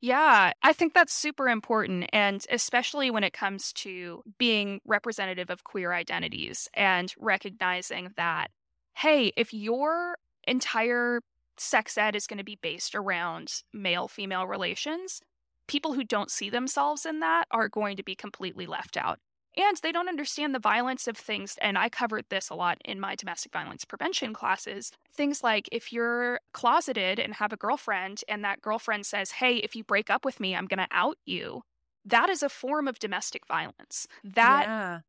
[0.00, 2.08] Yeah, I think that's super important.
[2.12, 8.50] And especially when it comes to being representative of queer identities and recognizing that,
[8.94, 11.20] hey, if your entire
[11.58, 15.22] sex ed is going to be based around male female relations,
[15.66, 19.18] people who don't see themselves in that are going to be completely left out.
[19.56, 21.56] And they don't understand the violence of things.
[21.62, 24.92] And I covered this a lot in my domestic violence prevention classes.
[25.14, 29.74] Things like if you're closeted and have a girlfriend, and that girlfriend says, Hey, if
[29.74, 31.62] you break up with me, I'm going to out you.
[32.04, 34.06] That is a form of domestic violence.
[34.22, 35.00] That yeah.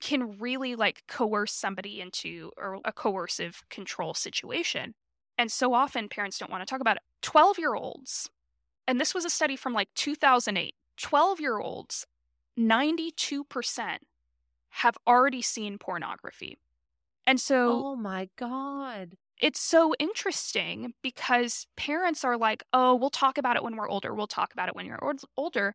[0.00, 4.94] can really like coerce somebody into or a coercive control situation.
[5.38, 7.02] And so often parents don't want to talk about it.
[7.22, 8.28] 12 year olds,
[8.86, 12.06] and this was a study from like 2008, 12 year olds,
[12.58, 13.98] 92%
[14.70, 16.58] have already seen pornography.
[17.26, 19.16] And so Oh my god.
[19.40, 24.14] it's so interesting because parents are like, oh, we'll talk about it when we're older.
[24.14, 25.74] We'll talk about it when you're ol- older.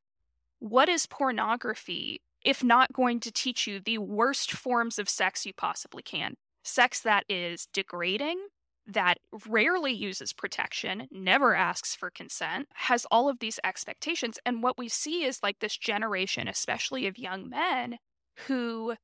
[0.60, 5.54] What is pornography if not going to teach you the worst forms of sex you
[5.54, 6.36] possibly can?
[6.64, 8.40] Sex that is degrading,
[8.86, 9.18] that
[9.48, 14.40] rarely uses protection, never asks for consent, has all of these expectations.
[14.46, 18.00] And what we see is like this generation, especially of young men,
[18.48, 18.96] who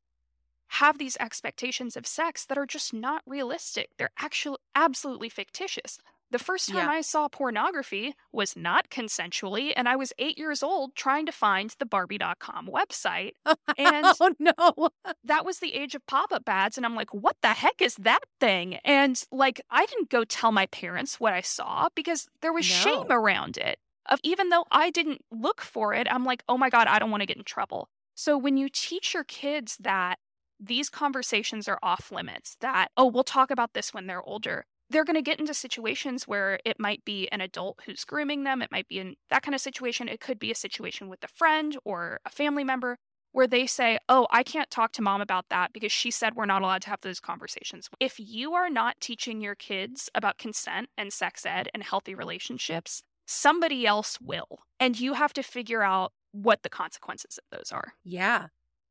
[0.73, 3.89] have these expectations of sex that are just not realistic.
[3.97, 5.97] They're actually absolutely fictitious.
[6.31, 6.91] The first time Yeah.
[6.91, 11.73] I saw pornography was not consensually, and I was eight years old trying to find
[11.79, 13.31] the Barbie.com website.
[13.77, 14.89] And oh no.
[15.23, 16.77] that was the age of pop up ads.
[16.77, 18.75] And I'm like, what the heck is that thing?
[18.83, 23.07] And like, I didn't go tell my parents what I saw because there was shame
[23.09, 23.79] around it.
[24.07, 27.11] Of even though I didn't look for it, I'm like, oh my God, I don't
[27.11, 27.89] want to get in trouble.
[28.15, 30.17] So when you teach your kids that
[30.59, 35.05] these conversations are off limits, that, oh, we'll talk about this when they're older, they're
[35.05, 38.61] going to get into situations where it might be an adult who's grooming them.
[38.61, 40.07] It might be in that kind of situation.
[40.07, 42.97] It could be a situation with a friend or a family member
[43.31, 46.45] where they say, Oh, I can't talk to mom about that because she said we're
[46.45, 47.87] not allowed to have those conversations.
[47.99, 53.03] If you are not teaching your kids about consent and sex ed and healthy relationships,
[53.27, 54.59] somebody else will.
[54.79, 57.93] And you have to figure out what the consequences of those are.
[58.03, 58.47] Yeah.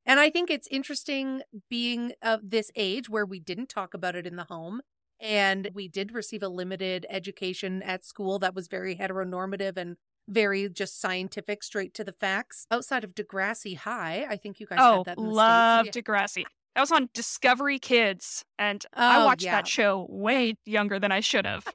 [0.07, 4.27] And I think it's interesting being of this age where we didn't talk about it
[4.27, 4.81] in the home
[5.21, 9.97] and we did receive a limited education at school that was very heteronormative and
[10.29, 12.67] very just scientific, straight to the facts.
[12.71, 15.97] Outside of Degrassi High, I think you guys oh, had that in love States.
[15.97, 16.45] Degrassi.
[16.75, 18.45] That was on Discovery Kids.
[18.59, 19.53] And I Oh, watched yeah.
[19.53, 21.67] that show way younger than I should have.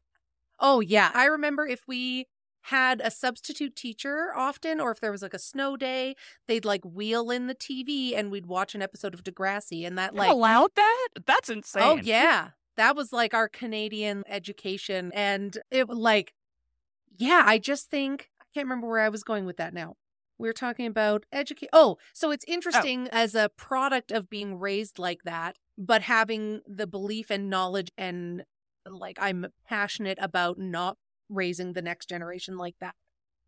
[0.59, 1.11] Oh, yeah.
[1.13, 2.27] I remember if we
[2.67, 6.15] had a substitute teacher often, or if there was like a snow day,
[6.47, 9.85] they'd like wheel in the TV and we'd watch an episode of Degrassi.
[9.85, 11.07] And that, Like, like, allowed that?
[11.25, 11.83] That's oh, insane.
[11.83, 12.49] Oh yeah.
[12.77, 16.33] That was like our Canadian education and it like
[17.15, 19.95] yeah, I just think I can't remember where I was going with that now.
[20.39, 22.51] we're talking about educate Oh, so it's oh.
[22.53, 27.91] interesting as a product of being raised like that, but having the belief and knowledge
[27.97, 28.43] and
[28.89, 30.97] like I'm passionate about not
[31.29, 32.95] raising the next generation like that.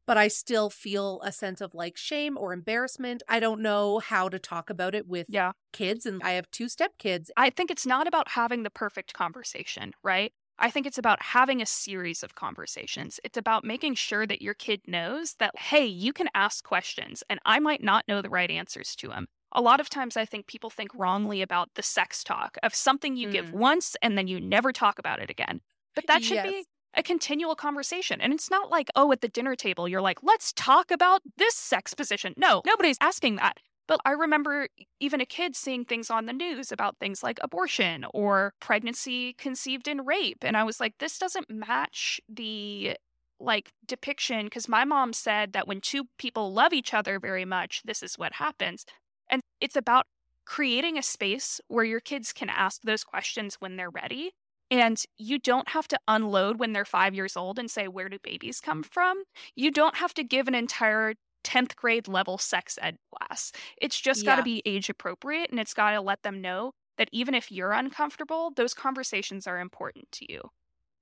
[0.07, 3.23] But I still feel a sense of like shame or embarrassment.
[3.27, 5.53] I don't know how to talk about it with Yeah.
[5.73, 9.13] kids and I have two step kids I think it's not about having the perfect
[9.13, 10.31] conversation, right?
[10.57, 13.19] I think it's about having a series of conversations.
[13.25, 17.39] It's about making sure that your kid knows that, hey, you can ask questions and
[17.45, 19.27] I might not know the right answers to them.
[19.51, 23.17] A lot of times, I think people think wrongly about the sex talk of something
[23.17, 23.53] you give Mm.
[23.53, 25.61] once and then you never talk about it again.
[25.93, 26.41] But that should Yes.
[26.41, 28.21] be a continual conversation.
[28.21, 31.55] And it's not like, oh, at the dinner table, you're like, let's talk about this
[31.55, 32.33] sex position.
[32.37, 33.57] No, nobody's asking that.
[33.87, 34.67] But I remember
[34.99, 39.87] even a kid seeing things on the news about things like abortion or pregnancy conceived
[39.87, 40.43] in rape.
[40.43, 42.97] And I was like, this doesn't match the
[43.39, 47.83] like depiction because my mom said that when two people love each other very much,
[47.85, 48.85] this is what happens.
[49.29, 50.07] And it's about
[50.45, 54.31] creating a space where your kids can ask those questions when they're ready.
[54.71, 58.17] And you don't have to unload when they're five years old and say, Where do
[58.23, 59.23] babies come from?
[59.55, 61.13] You don't have to give an entire
[61.43, 63.51] 10th grade level sex ed class.
[63.79, 67.09] It's just got to be age appropriate and it's got to let them know that
[67.11, 70.41] even if you're uncomfortable, those conversations are important to you.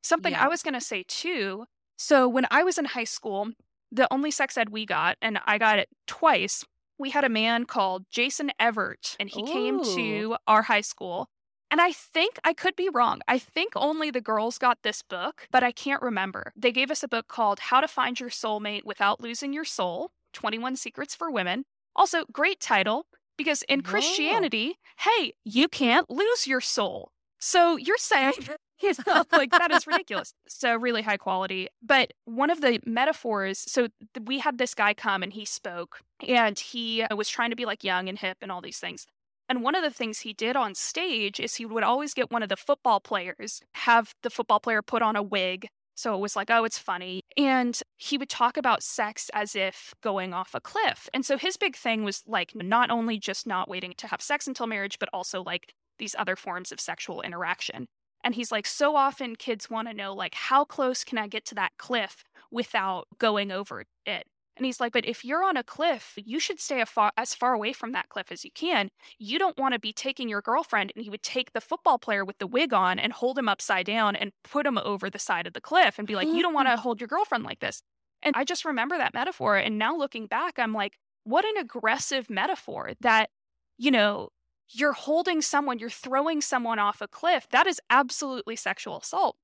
[0.04, 0.46] Something Yeah.
[0.46, 1.66] I was going to say too.
[1.98, 3.52] So when I was in high school,
[3.92, 6.66] the only sex ed we got, and I got it twice,
[6.98, 11.30] we had a man called Jason Evert, and he came to our high school.
[11.74, 13.22] And I think I could be wrong.
[13.28, 16.54] I think only the girls got this book, but I can't remember.
[16.56, 20.12] They gave us a book called How to Find Your Soulmate Without Losing Your Soul
[20.34, 21.66] 21 Secrets for Women.
[21.96, 23.08] Also, great title
[23.40, 23.90] because in Whoa.
[23.90, 27.12] Christianity, hey, you can't lose your soul.
[27.40, 28.34] So you're saying,
[28.84, 30.36] you know, like that is ridiculous.
[30.48, 31.70] So really high quality.
[31.82, 33.88] But one of the metaphors, so
[34.24, 37.66] we had this guy come and he spoke and he uh, was trying to be
[37.66, 39.08] like young and hip and all these things.
[39.50, 42.44] And one of the things he did on stage is he would always get one
[42.44, 45.68] of the football players, have the football player put on a wig.
[45.96, 47.22] So it was like, oh, it's funny.
[47.38, 51.08] And he would talk about sex as if going off a cliff.
[51.14, 54.48] And so his big thing was like not only just not waiting to have sex
[54.48, 57.86] until marriage, but also like these other forms of sexual interaction.
[58.24, 61.46] And he's like, so often kids want to know, like, how close can I get
[61.46, 64.26] to that cliff without going over it?
[64.56, 67.54] And he's like, but if you're on a cliff, you should stay far, as far
[67.54, 68.90] away from that cliff as you can.
[69.18, 70.92] You don't want to be taking your girlfriend.
[70.96, 73.88] And he would take the football player with the wig on and hold him upside
[73.88, 76.54] down and put him over the side of the cliff and be like, you don't
[76.54, 77.82] want to hold your girlfriend like this.
[78.22, 79.58] And I just remember that metaphor.
[79.58, 83.30] And now looking back, I'm like, what an aggressive metaphor that,
[83.78, 84.30] you know,
[84.70, 87.48] you're holding someone, you're throwing someone off a cliff.
[87.52, 89.36] That is absolutely sexual assault.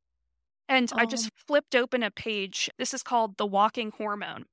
[0.67, 2.69] And I oh just flipped open a page.
[2.77, 4.45] This is called The Walking Hormone.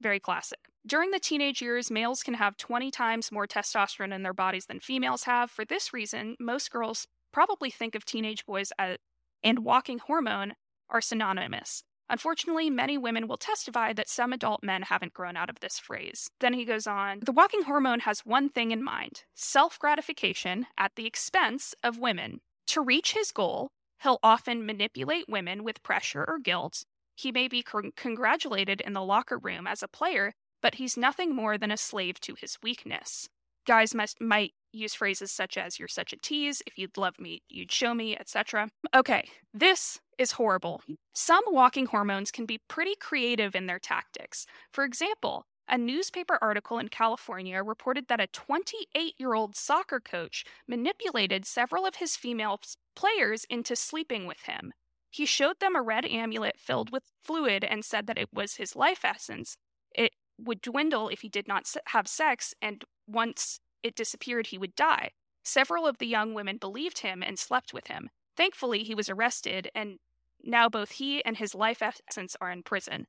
[0.00, 0.60] Very classic.
[0.86, 4.80] During the teenage years, males can have 20 times more testosterone in their bodies than
[4.80, 5.50] females have.
[5.50, 8.98] For this reason, most girls probably think of teenage boys as,
[9.42, 10.54] and walking hormone
[10.88, 11.82] are synonymous.
[12.10, 16.30] Unfortunately, many women will testify that some adult men haven't grown out of this phrase.
[16.40, 20.92] Then he goes on The walking hormone has one thing in mind self gratification at
[20.96, 22.40] the expense of women.
[22.68, 23.68] To reach his goal,
[24.02, 26.84] he'll often manipulate women with pressure or guilt.
[27.18, 31.34] He may be con- congratulated in the locker room as a player, but he's nothing
[31.34, 33.28] more than a slave to his weakness.
[33.66, 37.42] Guys must, might use phrases such as, You're such a tease, if you'd love me,
[37.48, 38.68] you'd show me, etc.
[38.94, 40.80] Okay, this is horrible.
[41.12, 44.46] Some walking hormones can be pretty creative in their tactics.
[44.72, 50.44] For example, a newspaper article in California reported that a 28 year old soccer coach
[50.68, 52.60] manipulated several of his female
[52.94, 54.72] players into sleeping with him.
[55.10, 58.76] He showed them a red amulet filled with fluid and said that it was his
[58.76, 59.56] life essence.
[59.94, 64.74] It would dwindle if he did not have sex, and once it disappeared, he would
[64.74, 65.10] die.
[65.42, 68.10] Several of the young women believed him and slept with him.
[68.36, 69.98] Thankfully, he was arrested, and
[70.42, 73.06] now both he and his life essence are in prison.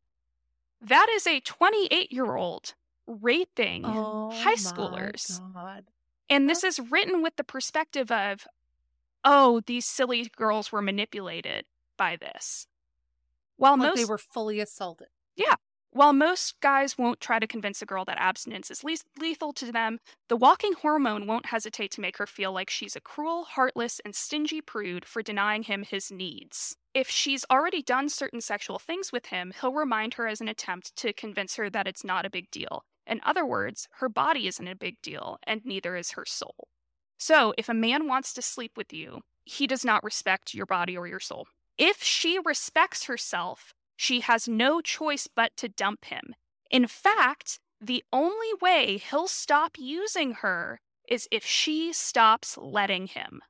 [0.81, 2.73] That is a 28 year old
[3.05, 5.41] raping Oh high schoolers.
[5.53, 5.85] God.
[6.29, 8.47] And this is written with the perspective of,
[9.25, 11.65] oh, these silly girls were manipulated
[11.99, 12.65] by this.
[13.57, 15.09] While Like most they were fully assaulted.
[15.35, 15.55] yeah.
[15.91, 19.71] While most guys won't try to convince a girl that abstinence is le- lethal to
[19.71, 23.99] them, the walking hormone won't hesitate to make her feel like she's a cruel, heartless,
[24.05, 26.75] and stingy prude for denying him his needs.
[26.93, 30.95] If she's already done certain sexual things with him, he'll remind her as an attempt
[30.97, 32.83] to convince her that it's not a big deal.
[33.07, 36.67] In other words, her body isn't a big deal, and neither is her soul.
[37.17, 40.95] So, if a man wants to sleep with you, he does not respect your body
[40.95, 41.47] or your soul.
[41.79, 46.35] If she respects herself, she has no choice but to dump him.
[46.69, 53.41] In fact, the only way he'll stop using her is if she stops letting him.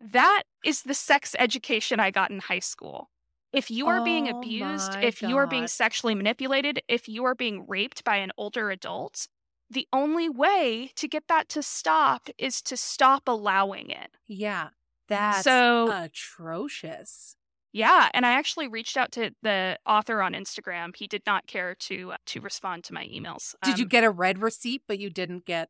[0.00, 3.10] That is the sex education I got in high school.
[3.52, 7.24] If you are being Oh abused, my if you are being sexually manipulated, if you
[7.24, 9.28] are being raped by an older adult,
[9.70, 14.16] the only way to get that to stop is to stop allowing it.
[14.26, 14.70] Yeah.
[15.10, 17.36] That's So- atrocious.
[17.72, 20.96] Yeah, and I actually reached out to the author on Instagram.
[20.96, 23.54] He did not care to uh, to respond to my emails.
[23.62, 25.68] Did you Um, get a red receipt, but you didn't get?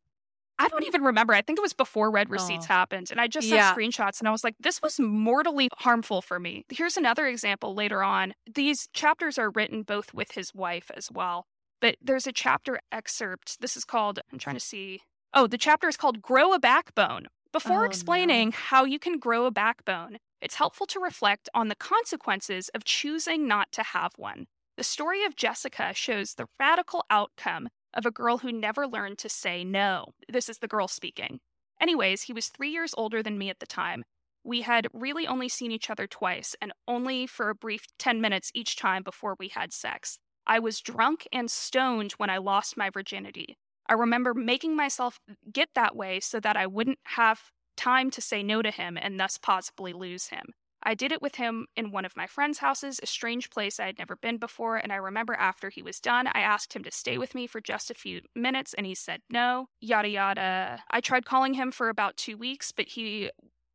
[0.57, 1.33] I don't even remember.
[1.33, 2.73] I think it was before red receipts Oh.
[2.73, 3.73] happened, and I just sent Yeah.
[3.75, 8.01] screenshots, and I was like, "This was mortally harmful for me." Here's another example later
[8.03, 8.33] on.
[8.51, 11.45] These chapters are written both with his wife as well,
[11.81, 13.59] but there's a chapter excerpt.
[13.61, 14.19] This is called.
[14.31, 15.01] I'm trying to see.
[15.33, 17.85] Oh, the chapter is called "Grow a Backbone." Before Oh, no.
[17.85, 22.85] explaining how you can grow a backbone, it's helpful to reflect on the consequences of
[22.85, 24.47] choosing not to have one.
[24.77, 29.29] The story of Jessica shows the radical outcome of a girl who never learned to
[29.29, 30.13] say no.
[30.29, 31.41] This is the girl speaking.
[31.79, 34.03] Anyways, he was three years older than me at the time.
[34.43, 38.49] We had really only seen each other twice, and only for a brief 10 minutes
[38.55, 40.17] each time before we had sex.
[40.47, 43.57] I was drunk and stoned when I lost my virginity.
[43.89, 45.19] I remember making myself
[45.51, 49.19] get that way so that I wouldn't have time to say no to him and
[49.19, 50.53] thus possibly lose him.
[50.83, 53.85] I did it with him in one of my friend's houses, a strange place I
[53.85, 54.77] had never been before.
[54.77, 57.61] And I remember after he was done, I asked him to stay with me for
[57.61, 60.83] just a few minutes, and he said no, yada, yada.
[60.89, 63.29] I tried calling him for about two weeks, but he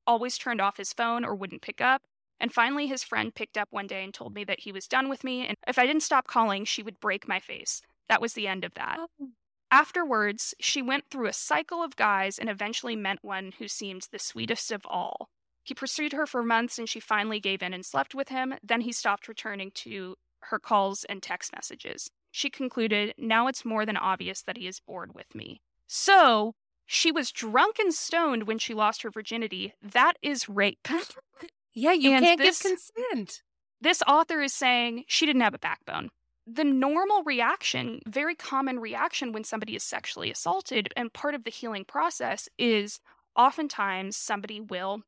[0.07, 2.03] always turned off his phone or wouldn't pick up.
[2.41, 5.09] And finally, his friend picked up one day and told me that he was done
[5.09, 5.47] with me.
[5.47, 7.83] And if I didn't stop calling, she would break my face.
[8.09, 8.99] That was the end of that.
[8.99, 9.29] Oh.
[9.71, 14.19] Afterwards, she went through a cycle of guys and eventually met one who seemed the
[14.19, 15.29] sweetest of all.
[15.65, 18.55] He pursued her for months and she finally gave in and slept with him.
[18.63, 22.09] Then he stopped returning to her calls and text messages.
[22.31, 25.61] She concluded, Now it's more than obvious that he is bored with me.
[25.89, 26.55] So
[26.85, 29.75] she was drunk and stoned when she lost her virginity.
[29.83, 30.87] That is rape.
[31.75, 33.43] yeah, you and can't this, give consent.
[33.81, 36.11] This author is saying she didn't have a backbone.
[36.47, 41.51] The normal reaction, very common reaction when somebody is sexually assaulted, and part of the
[41.51, 43.01] healing process is
[43.35, 45.03] oftentimes somebody will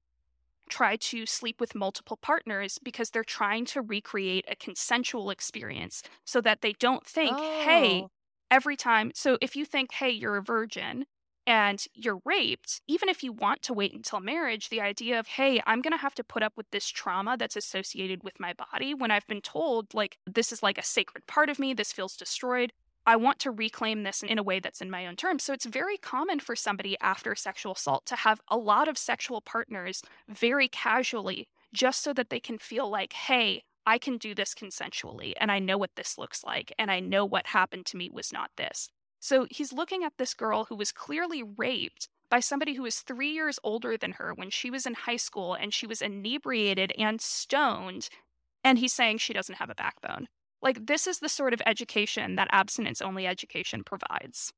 [0.68, 6.40] try to sleep with multiple partners because they're trying to recreate a consensual experience so
[6.40, 7.62] that they don't think, oh.
[7.64, 8.06] hey,
[8.50, 9.12] every time.
[9.14, 11.06] So if you think, hey, you're a virgin
[11.48, 15.62] and you're raped, even if you want to wait until marriage, the idea of, hey,
[15.66, 18.92] I'm going to have to put up with this trauma that's associated with my body
[18.92, 22.18] when I've been told, like, this is like a sacred part of me, this feels
[22.18, 22.70] destroyed.
[23.06, 25.42] I want to reclaim this in a way that's in my own terms.
[25.42, 29.40] So it's very common for somebody after sexual assault to have a lot of sexual
[29.40, 34.54] partners very casually, just so that they can feel like, hey, I can do this
[34.54, 38.10] consensually, and I know what this looks like, and I know what happened to me
[38.12, 38.90] was not this.
[39.20, 43.30] So he's looking at this girl who was clearly raped by somebody who was three
[43.30, 47.20] years older than her when she was in high school and she was inebriated and
[47.20, 48.08] stoned.
[48.62, 50.28] And he's saying she doesn't have a backbone.
[50.60, 54.52] Like, this is the sort of education that abstinence only education provides.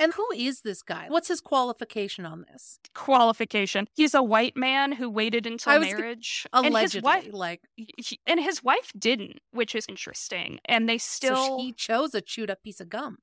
[0.00, 1.06] And who is this guy?
[1.08, 2.78] What's his qualification on this?
[2.94, 3.88] Qualification.
[3.94, 6.46] He's a white man who waited until marriage.
[6.52, 7.60] Allegedly, and his wife, like,
[8.26, 10.60] and his wife didn't, which is interesting.
[10.64, 13.18] And they still so he chose a chewed up piece of gum.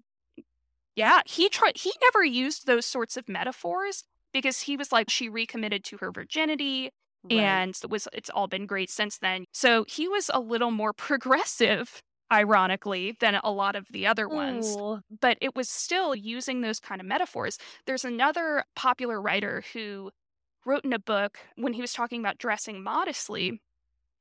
[0.95, 1.77] Yeah, he tried.
[1.77, 6.11] He never used those sorts of metaphors because he was like, she recommitted to her
[6.11, 6.91] virginity.
[7.23, 7.39] Right.
[7.39, 9.45] And it was it's all been great since then.
[9.51, 14.75] So he was a little more progressive ironically than a lot of the other ones
[14.75, 14.99] Ooh.
[15.21, 20.09] but it was still using those kind of metaphors there's another popular writer who
[20.65, 23.61] wrote in a book when he was talking about dressing modestly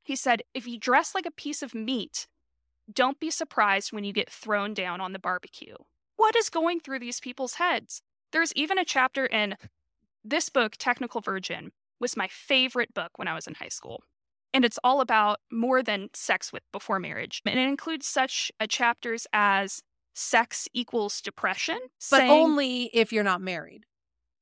[0.02, 2.26] he said if you dress like a piece of meat
[2.92, 5.76] don't be surprised when you get thrown down on the barbecue
[6.16, 8.02] what is going through these people's heads
[8.34, 9.56] there's even a chapter in
[10.24, 14.02] this book technical virgin was my favorite book when I was in high school.
[14.52, 17.42] And it's all about more than sex with before marriage.
[17.46, 19.82] And it includes such chapters as
[20.14, 21.78] sex equals depression.
[22.10, 23.84] But saying, only if you're not married.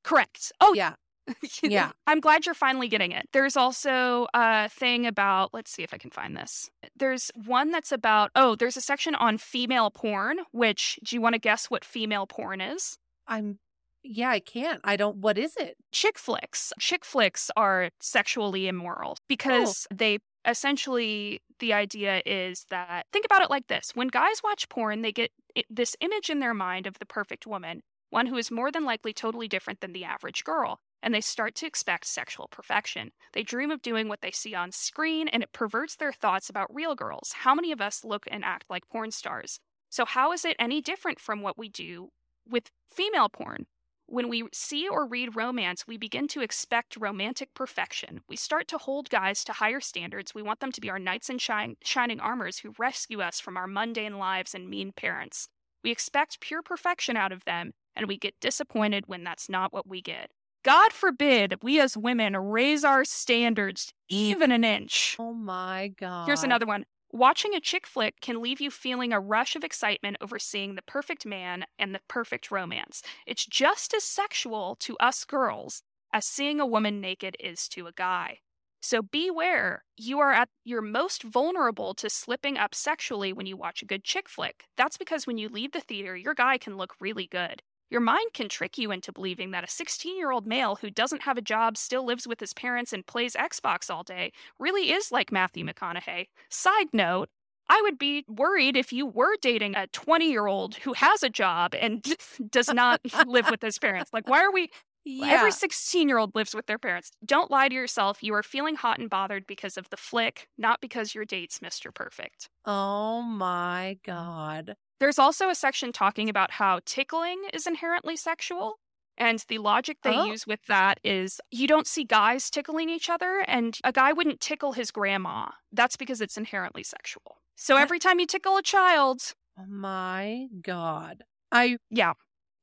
[0.03, 0.51] Correct.
[0.59, 0.93] Oh, yeah.
[1.63, 1.91] yeah.
[2.07, 3.27] I'm glad you're finally getting it.
[3.33, 6.69] There's also a thing about, let's see if I can find this.
[6.95, 11.33] There's one that's about, oh, there's a section on female porn, which do you want
[11.33, 12.97] to guess what female porn is?
[13.27, 13.59] I'm
[14.03, 14.81] yeah, I can't.
[14.83, 15.17] I don't.
[15.17, 15.77] What is it?
[15.93, 16.73] Chick flicks.
[16.77, 19.23] Chick flicks are sexually immoral oh.
[19.29, 19.95] because oh.
[19.95, 25.01] they essentially, the idea is that, think about it like this when guys watch porn,
[25.01, 25.31] they get
[25.69, 29.13] this image in their mind of the perfect woman, one who is more than likely
[29.13, 30.79] totally different than the average girl.
[31.03, 33.11] And they start to expect sexual perfection.
[33.33, 36.73] They dream of doing what they see on screen, and it perverts their thoughts about
[36.73, 37.33] real girls.
[37.39, 39.59] How many of us look and act like porn stars?
[39.89, 42.09] So, how is it any different from what we do
[42.49, 43.65] with female porn?
[44.05, 48.21] When we see or read romance, we begin to expect romantic perfection.
[48.29, 50.33] We start to hold guys to higher standards.
[50.33, 53.57] We want them to be our knights in shine, shining armors who rescue us from
[53.57, 55.49] our mundane lives and mean parents.
[55.83, 59.87] We expect pure perfection out of them, and we get disappointed when that's not what
[59.87, 60.31] we get.
[60.63, 65.17] God forbid we as women raise our standards even an inch.
[65.19, 66.25] Oh my God.
[66.25, 66.85] Here's another one.
[67.11, 70.81] Watching a chick flick can leave you feeling a rush of excitement over seeing the
[70.81, 73.03] perfect man and the perfect romance.
[73.27, 75.83] It's just as sexual to us girls
[76.13, 78.39] as seeing a woman naked is to a guy.
[78.81, 83.81] So beware, you are at your most vulnerable to slipping up sexually when you watch
[83.81, 84.65] a good chick flick.
[84.77, 87.61] That's because when you leave the theater, your guy can look really good.
[87.93, 91.21] Your mind can trick you into believing that a 16 year old male who doesn't
[91.21, 95.11] have a job, still lives with his parents, and plays Xbox all day really is
[95.11, 96.25] like Matthew McConaughey.
[96.49, 97.29] Side note,
[97.69, 101.29] I would be worried if you were dating a 20 year old who has a
[101.29, 102.03] job and
[102.49, 104.09] does not live with his parents.
[104.11, 104.69] Like, why are we?
[105.05, 105.27] Yeah.
[105.27, 107.11] Every 16 year old lives with their parents.
[107.25, 108.23] Don't lie to yourself.
[108.23, 111.93] You are feeling hot and bothered because of the flick, not because your date's Mr.
[111.93, 112.49] Perfect.
[112.65, 114.75] Oh my God.
[114.99, 118.79] There's also a section talking about how tickling is inherently sexual.
[119.17, 120.25] And the logic they Oh.
[120.25, 124.39] use with that is you don't see guys tickling each other, and a guy wouldn't
[124.41, 125.49] tickle his grandma.
[125.71, 127.37] That's because it's inherently sexual.
[127.55, 131.25] So every time you tickle a child, Oh my God.
[131.51, 132.13] I, yeah,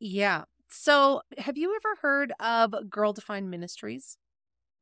[0.01, 0.45] yeah.
[0.71, 4.17] So have you ever heard of Girl Defined Ministries?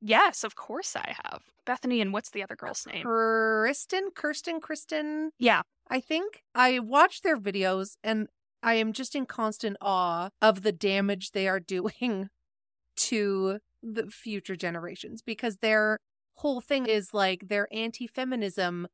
[0.01, 1.43] yes, of course I have.
[1.66, 3.03] Bethany and what's the other girl's name?
[3.03, 6.43] Kristen, Kirsten, Kristen, Yeah, I think.
[6.55, 8.28] I watch their videos and
[8.62, 12.28] I am just in constant awe of the damage they are doing
[12.97, 15.99] to the future generations because their
[16.36, 18.86] whole thing is like they're anti feminism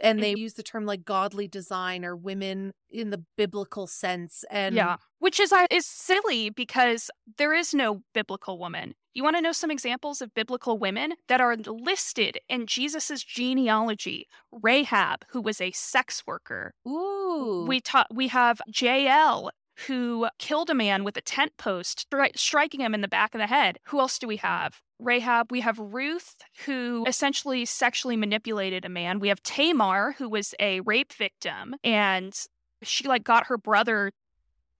[0.00, 4.44] and they use the term like godly design or women in the biblical sense.
[4.50, 8.94] And yeah, which is is silly because there is no biblical woman.
[9.12, 14.28] You want to know some examples of biblical women that are listed in Jesus's genealogy?
[14.52, 16.74] Rahab, who was a sex worker.
[16.86, 19.50] ooh, We ta- we have Jael
[19.86, 23.38] who killed a man with a tent post, stri- striking him in the back of
[23.38, 23.78] the head.
[23.84, 24.80] Who else do we have?
[25.00, 25.50] Rahab.
[25.50, 26.36] We have Ruth,
[26.66, 29.20] who essentially sexually manipulated a man.
[29.20, 32.34] We have Tamar, who was a rape victim, and
[32.82, 34.12] she like got her brother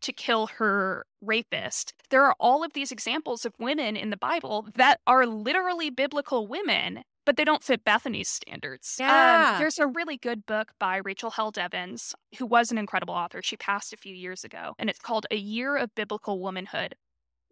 [0.02, 1.92] to kill her rapist.
[2.08, 6.46] There are all of these examples of women in the Bible that are literally biblical
[6.46, 8.96] women, but they don't fit Bethany's standards.
[9.00, 9.58] Um, Yeah.
[9.58, 13.42] there's a really good book by Rachel Held Evans, who was an incredible author.
[13.42, 16.94] She passed a few years ago, and it's called A Year of Biblical Womanhood.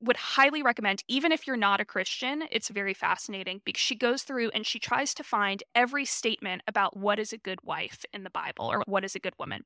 [0.01, 4.23] Would highly recommend, even if you're not a Christian, it's very fascinating because she goes
[4.23, 8.23] through and she tries to find every statement about what is a good wife in
[8.23, 9.65] the Bible or what is a good woman.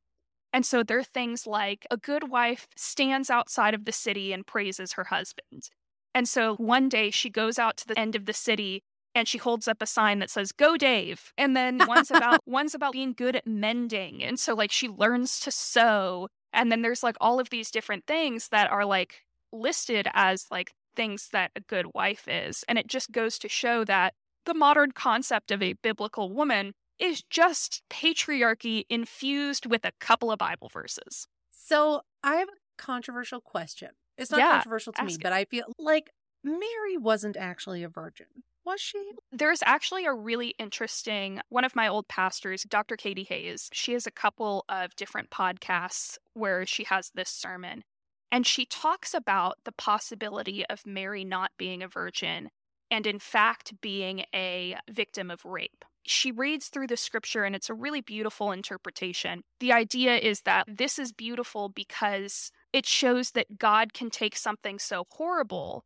[0.53, 4.47] And so there are things like a good wife stands outside of the city and
[4.47, 5.71] praises her husband.
[6.15, 8.83] And so one day she goes out to the end of the city
[9.15, 12.75] and she holds up a sign that says "Go Dave." And then one's about one's
[12.75, 14.23] about being good at mending.
[14.23, 16.29] And so like she learns to sew.
[16.53, 20.73] And then there's like all of these different things that are like listed as like
[20.97, 22.65] things that a good wife is.
[22.69, 27.23] And it just goes to show that the modern concept of a biblical woman is
[27.31, 31.27] just patriarchy infused with a couple of Bible verses.
[31.51, 33.91] So I have a controversial question.
[34.19, 35.21] It's not Yeah, controversial to me, it.
[35.23, 36.11] but I feel like
[36.45, 38.27] Mary wasn't actually a virgin,
[38.65, 39.13] was she?
[39.31, 42.97] There's actually a really interesting one of my old pastors, Dr.
[42.97, 43.69] Katie Hayes.
[43.73, 47.85] She has a couple of different podcasts where she has this sermon.
[48.33, 52.49] And she talks about the possibility of Mary not being a virgin
[52.91, 55.85] and, in fact, being a victim of rape.
[56.05, 59.43] She reads through the scripture and it's a really beautiful interpretation.
[59.61, 64.79] The idea is that this is beautiful because it shows that God can take something
[64.79, 65.85] so horrible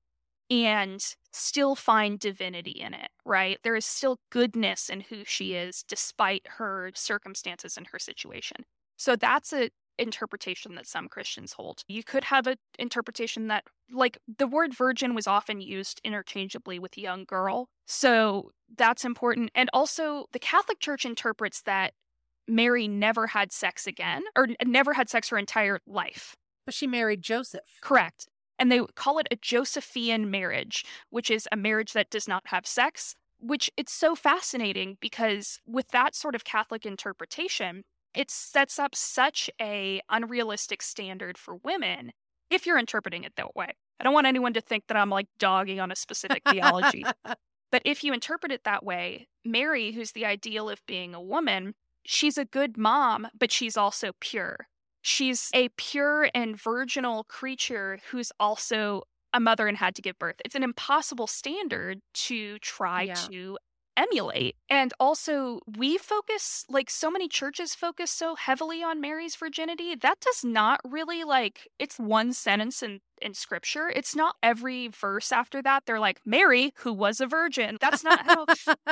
[0.48, 3.58] and still find divinity in it, right?
[3.64, 8.64] There is still goodness in who she is despite her circumstances and her situation.
[8.96, 11.82] So that's a interpretation that some Christians hold.
[11.88, 16.98] You could have an interpretation that like the word virgin was often used interchangeably with
[16.98, 17.68] young girl.
[17.86, 19.50] So that's important.
[19.54, 21.94] And also the Catholic Church interprets that
[22.48, 26.36] Mary never had sex again or never had sex her entire life.
[26.64, 27.78] But she married Joseph.
[27.80, 28.28] Correct.
[28.58, 32.66] And they call it a Josephian marriage, which is a marriage that does not have
[32.66, 37.84] sex, which it's so fascinating because with that sort of Catholic interpretation,
[38.16, 42.12] it sets up such a unrealistic standard for women
[42.50, 43.72] if you're interpreting it that way.
[44.00, 47.04] I don't want anyone to think that I'm like dogging on a specific theology.
[47.72, 51.74] But if you interpret it that way, Mary, who's the ideal of being a woman,
[52.04, 54.68] she's a good mom, but she's also pure.
[55.02, 59.02] She's a pure and virginal creature who's also
[59.32, 60.36] a mother and had to give birth.
[60.44, 63.14] It's an impossible standard to try Yeah.
[63.28, 63.58] to
[63.96, 64.56] emulate.
[64.68, 69.94] And also, we focus, like so many churches focus so heavily on Mary's virginity.
[69.94, 73.90] That does not really like, it's one sentence in, in scripture.
[73.94, 75.84] It's not every verse after that.
[75.86, 77.78] They're like, Mary, who was a virgin.
[77.80, 78.46] That's not how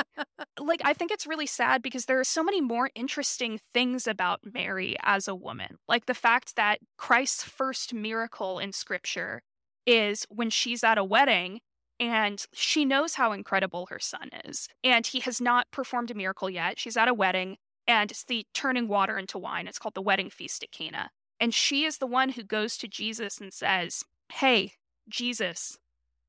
[0.60, 4.40] like I think it's really sad because there are so many more interesting things about
[4.52, 5.78] Mary as a woman.
[5.88, 9.42] Like the fact that Christ's first miracle in scripture
[9.86, 11.60] is when she's at a wedding
[12.00, 14.68] and she knows how incredible her son is.
[14.82, 16.78] And he has not performed a miracle yet.
[16.78, 19.68] She's at a wedding and it's the turning water into wine.
[19.68, 21.10] It's called the wedding feast at Cana.
[21.40, 24.72] And she is the one who goes to Jesus and says, Hey,
[25.08, 25.78] Jesus,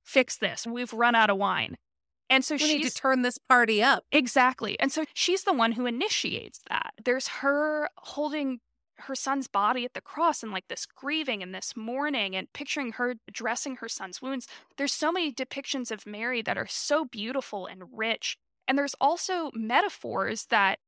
[0.03, 0.67] fix this.
[0.67, 1.77] We've run out of wine.
[2.29, 4.03] And so we she's need to turn this party up.
[4.11, 4.79] Exactly.
[4.79, 6.93] And so she's the one who initiates that.
[7.03, 8.59] There's her holding
[8.99, 12.93] her son's body at the cross and like this grieving and this mourning and picturing
[12.93, 14.47] her dressing her son's wounds.
[14.77, 18.37] There's so many depictions of Mary that are so beautiful and rich.
[18.67, 20.79] And there's also metaphors that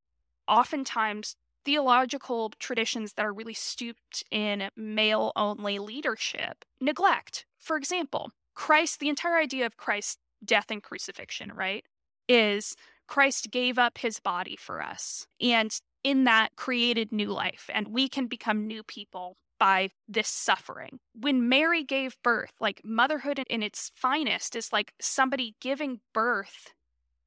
[0.47, 1.35] oftentimes
[1.65, 7.45] theological traditions that are really stooped in male only leadership neglect.
[7.59, 11.83] For example, Christ, the entire idea of Christ's death and crucifixion, right,
[12.29, 12.75] is
[13.07, 15.27] Christ gave up his body for us.
[15.41, 20.99] And in that created new life, and we can become new people by this suffering.
[21.13, 26.73] When Mary gave birth, like motherhood in its finest is like somebody giving birth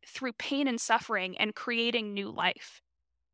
[0.06, 2.82] through pain and suffering and creating new life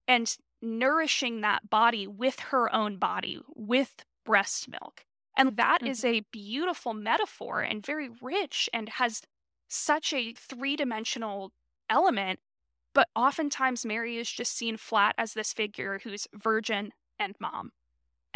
[0.08, 5.04] and nourishing that body with her own body, with breast milk.
[5.36, 5.90] And that mm-hmm.
[5.90, 9.22] is a beautiful metaphor and very rich and has
[9.68, 11.52] such a three dimensional
[11.90, 12.40] element.
[12.96, 17.70] But oftentimes, Mary is just seen flat as this figure who's virgin and mom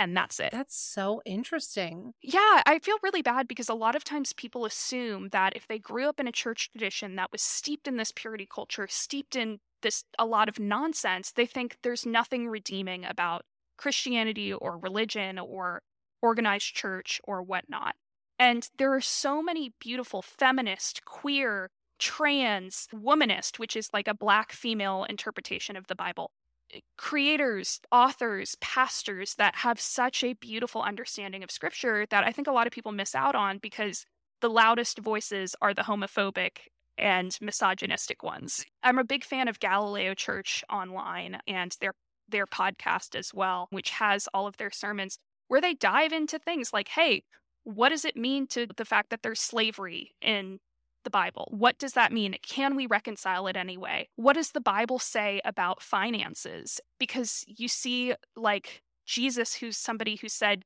[0.01, 0.49] and that's it.
[0.51, 2.15] That's so interesting.
[2.23, 5.79] Yeah, I feel really bad because a lot of times people assume that if they
[5.79, 9.61] grew up in a church tradition that was steeped in this purity culture, steeped in
[9.83, 13.45] this a lot of nonsense, they think there's nothing redeeming about
[13.77, 15.83] Christianity or religion or
[16.23, 17.95] organized church or whatnot.
[18.39, 21.69] And there are so many beautiful feminist, queer,
[22.01, 26.33] trans, womanist, which is like a black female interpretation of the Bible,
[26.73, 32.49] eh, creators, authors, pastors that have such a beautiful understanding of scripture that I think
[32.49, 34.05] a lot of people miss out on because
[34.41, 36.59] the loudest voices are the homophobic
[36.99, 38.65] and misogynistic ones.
[38.83, 41.93] I'm a big fan of Galileo Church online and their
[42.29, 46.73] their podcast as well, which has all of their sermons where they dive into things
[46.73, 47.25] like, hey,
[47.65, 50.61] what does it mean to the fact that there's slavery in
[51.05, 51.49] the Bible?
[51.51, 52.37] What does that mean?
[52.43, 54.09] Can we reconcile it anyway?
[54.17, 56.81] What does the Bible say about finances?
[56.99, 60.65] Because you see, like, Jesus, who's somebody who said,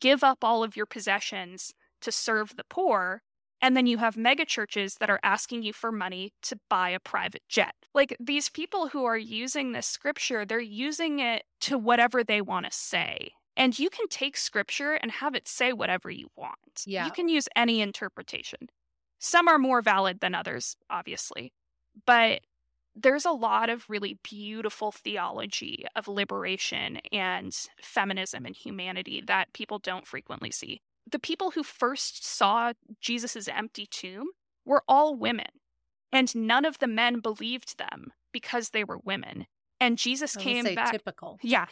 [0.00, 1.72] give up all of your possessions
[2.02, 3.22] to serve the poor.
[3.62, 7.42] And then you have megachurches that are asking you for money to buy a private
[7.48, 7.74] jet.
[7.94, 12.66] Like these people who are using this scripture, they're using it to whatever they want
[12.66, 13.30] to say.
[13.56, 16.82] And you can take scripture and have it say whatever you want.
[16.84, 17.06] Yeah.
[17.06, 18.68] You can use any interpretation.
[19.18, 21.52] Some are more valid than others, obviously,
[22.04, 22.42] but
[22.94, 29.78] there's a lot of really beautiful theology of liberation and feminism and humanity that people
[29.78, 30.80] don't frequently see.
[31.10, 34.28] The people who first saw Jesus' empty tomb
[34.64, 35.46] were all women,
[36.10, 39.46] and none of the men believed them because they were women.
[39.78, 40.92] And Jesus came back.
[40.92, 41.38] Typical.
[41.42, 41.66] Yeah,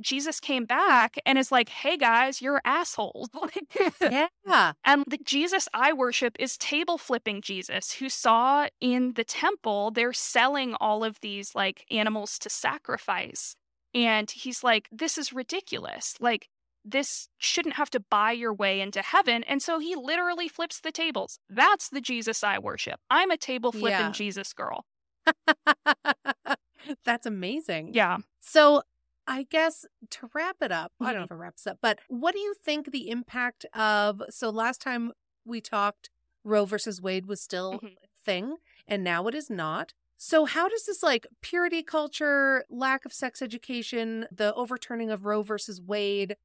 [0.00, 3.28] Jesus came back and is like, hey guys, you're assholes.
[4.00, 4.72] yeah.
[4.84, 10.12] And the Jesus I worship is table flipping Jesus, who saw in the temple, they're
[10.12, 13.56] selling all of these like animals to sacrifice.
[13.94, 16.14] And he's like, this is ridiculous.
[16.20, 16.48] Like,
[16.84, 19.44] this shouldn't have to buy your way into heaven.
[19.44, 21.38] And so he literally flips the tables.
[21.48, 23.00] That's the Jesus I worship.
[23.10, 24.10] I'm a table flipping yeah.
[24.10, 24.84] Jesus girl.
[27.04, 27.92] That's amazing.
[27.92, 28.18] Yeah.
[28.40, 28.82] So
[29.28, 31.04] I guess to wrap it up, mm-hmm.
[31.04, 34.22] I don't know if it wraps up, but what do you think the impact of?
[34.30, 35.12] So last time
[35.44, 36.08] we talked,
[36.44, 37.86] Roe versus Wade was still mm-hmm.
[37.86, 38.56] a thing,
[38.88, 39.92] and now it is not.
[40.16, 45.42] So how does this like purity culture, lack of sex education, the overturning of Roe
[45.42, 46.36] versus Wade?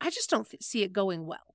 [0.00, 1.54] I just don't th- see it going well.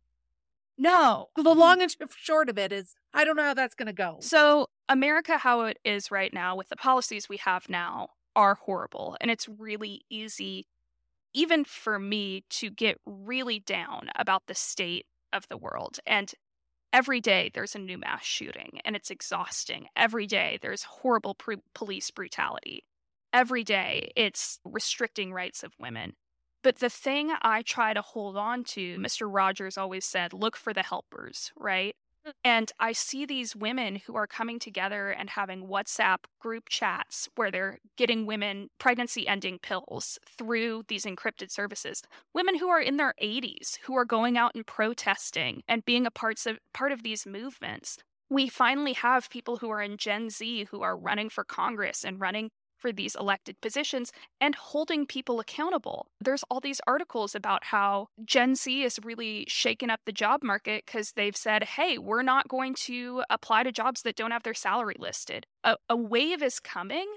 [0.78, 1.30] No.
[1.36, 4.18] The long and short of it is, I don't know how that's going to go.
[4.22, 9.18] So, America, how it is right now, with the policies we have now, are horrible.
[9.22, 10.68] And it's really easy,
[11.34, 16.00] even for me, to get really down about the state of the world.
[16.06, 16.34] And
[16.92, 19.88] every day there's a new mass shooting, and it's exhausting.
[19.96, 21.38] Every day there's horrible
[21.74, 22.86] police brutality.
[23.34, 26.14] Every day it's restricting rights of women.
[26.62, 29.28] But the thing I try to hold on to, Mr.
[29.30, 31.96] Rogers always said, look for the helpers, right?
[32.44, 37.52] And I see these women who are coming together and having WhatsApp group chats where
[37.52, 42.02] they're getting women pregnancy ending pills through these encrypted services.
[42.34, 46.12] Women who are in their 80s who are going out and protesting and being a
[46.12, 47.98] parts of part of these movements.
[48.30, 52.20] We finally have people who are in Gen Z who are running for Congress and
[52.20, 52.50] running
[52.84, 54.12] for these elected positions
[54.42, 56.08] and holding people accountable.
[56.20, 60.84] There's all these articles about how Gen Z is really shaking up the job market
[60.86, 64.54] because they've said, hey, we're not going to apply to jobs that don't have their
[64.54, 65.48] salary listed.
[65.64, 67.08] A, a wave is coming.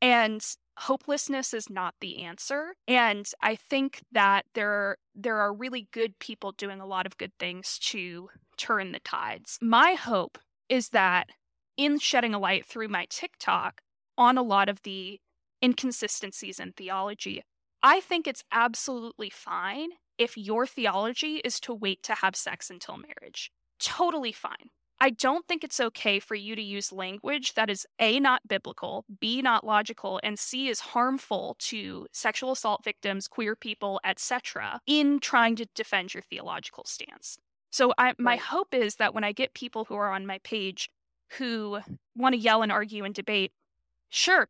[0.00, 0.42] And
[0.78, 6.52] hopelessness is not the answer and i think that there there are really good people
[6.52, 10.38] doing a lot of good things to turn the tides my hope
[10.70, 11.28] is that
[11.76, 13.82] in shedding a light through my tiktok
[14.20, 15.18] on a lot of the
[15.64, 17.42] inconsistencies in theology.
[17.82, 22.98] I think it's absolutely fine if your theology is to wait to have sex until
[22.98, 23.50] marriage.
[23.78, 24.68] Totally fine.
[25.02, 29.06] I don't think it's okay for you to use language that is A, not biblical,
[29.18, 35.18] B, not logical, and C, is harmful to sexual assault victims, queer people, etc., in
[35.18, 37.38] trying to defend your theological stance.
[37.72, 40.90] So I, my hope is that when I get people who are on my page
[41.38, 41.78] who
[42.14, 43.52] want to yell and argue and debate,
[44.10, 44.48] sure,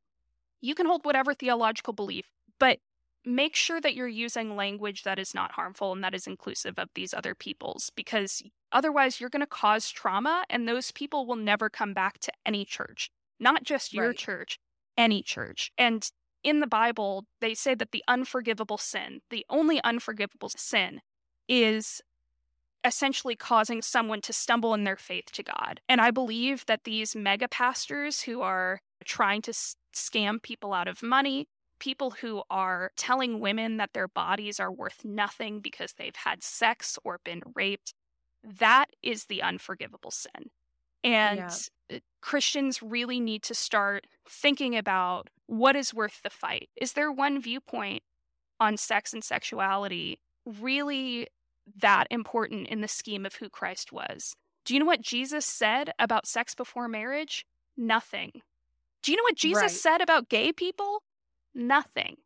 [0.61, 2.27] you can hold whatever theological belief,
[2.59, 2.79] but
[3.25, 6.89] make sure that you're using language that is not harmful and that is inclusive of
[6.95, 8.43] these other peoples because
[8.73, 12.65] otherwise you're going to cause trauma and those people will never come back to any
[12.65, 14.17] church not just your Right.
[14.17, 14.59] church
[14.97, 16.11] any church and
[16.43, 21.03] in the bible they say that the unforgivable sin the only unforgivable sin
[21.47, 22.01] is
[22.85, 25.81] essentially causing someone to stumble in their faith to God.
[25.89, 30.89] And I believe that these mega pastors who are trying to s- scam people out
[30.89, 31.49] of money,
[31.79, 36.99] people who are telling women that their bodies are worth nothing because they've had sex
[37.05, 37.95] or been raped,
[38.45, 40.51] that is the unforgivable sin.
[41.03, 41.97] And Yeah.
[41.97, 46.69] uh, Christians really need to start thinking about what is worth the fight.
[46.77, 48.03] Is there one viewpoint
[48.61, 51.29] on sex and sexuality really
[51.77, 54.37] that important in the scheme of who Christ was?
[54.65, 57.47] Do you know what Jesus said about sex before marriage?
[57.77, 58.43] Nothing.
[59.03, 59.71] Do you know what Jesus Right.
[59.71, 61.03] said about gay people?
[61.55, 62.17] Nothing.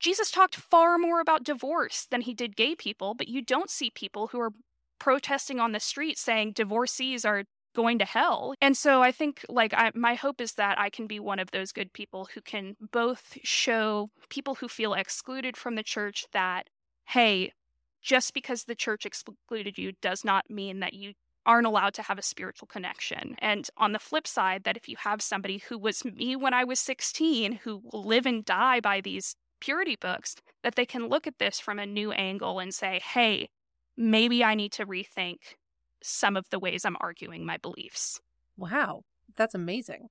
[0.00, 3.90] Jesus talked far more about divorce than he did gay people, but you don't see
[3.90, 4.52] people who are
[4.98, 8.54] protesting on the street saying divorcees are going to hell.
[8.60, 11.50] And so I think like I, my hope is that I can be one of
[11.50, 16.68] those good people who can both show people who feel excluded from the church that
[17.06, 17.52] hey,
[18.00, 21.14] just because the church excluded you does not mean that you
[21.46, 23.36] aren't allowed to have a spiritual connection.
[23.38, 26.64] And on the flip side, that if you have somebody who was me when I
[26.64, 31.26] was 16, who will live and die by these purity books, that they can look
[31.26, 33.48] at this from a new angle and say, hey,
[33.96, 35.36] maybe I need to rethink
[36.02, 38.20] some of the ways I'm arguing my beliefs.
[38.56, 39.02] Wow,
[39.36, 40.08] that's amazing.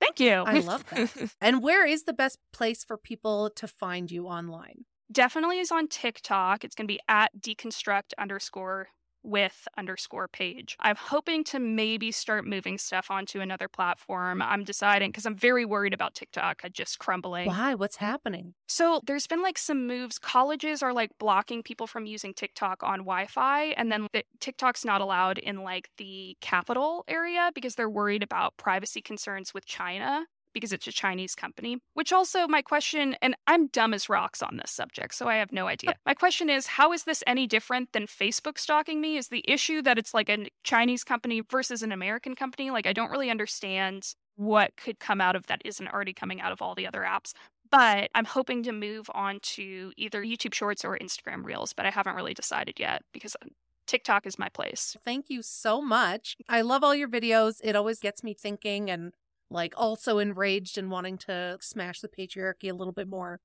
[0.00, 0.32] Thank you.
[0.32, 1.34] I love that.
[1.40, 4.84] and where is the best place for people to find you online?
[5.10, 6.64] Definitely is on TikTok.
[6.64, 8.88] It's going to be at deconstruct underscore
[9.22, 10.76] with underscore page.
[10.80, 14.42] I'm hoping to maybe start moving stuff onto another platform.
[14.42, 17.46] I'm deciding because I'm very worried about TikTok uh, just crumbling.
[17.46, 17.74] Why?
[17.74, 18.54] What's happening?
[18.68, 20.18] So there's been like some moves.
[20.18, 25.00] Colleges are like blocking people from using TikTok on Wi-Fi, and then the, TikTok's not
[25.00, 30.72] allowed in like the capital area because they're worried about privacy concerns with China because
[30.72, 31.78] it's a Chinese company.
[31.94, 35.52] Which also, my question, and I'm dumb as rocks on this subject, so I have
[35.52, 35.94] no idea.
[36.06, 39.16] My question is, how is this any different than Facebook stalking me?
[39.16, 42.70] Is the issue that it's like a Chinese company versus an American company?
[42.70, 46.52] Like, I don't really understand what could come out of that isn't already coming out
[46.52, 47.34] of all the other apps
[47.72, 51.90] but I'm hoping to move on to either YouTube Shorts or Instagram Reels, but I
[51.90, 53.46] haven't really decided yet because uh,
[53.86, 54.94] TikTok is my place.
[55.04, 56.36] Thank you so much.
[56.48, 57.60] I love all your videos.
[57.64, 59.12] It always gets me thinking and
[59.52, 63.40] like also enraged and wanting to smash the patriarchy a little bit more.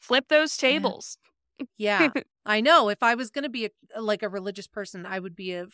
[0.00, 1.18] Flip those tables.
[1.76, 2.08] Yeah.
[2.46, 5.36] I know if I was going to be a, like a religious person, I would
[5.36, 5.66] be a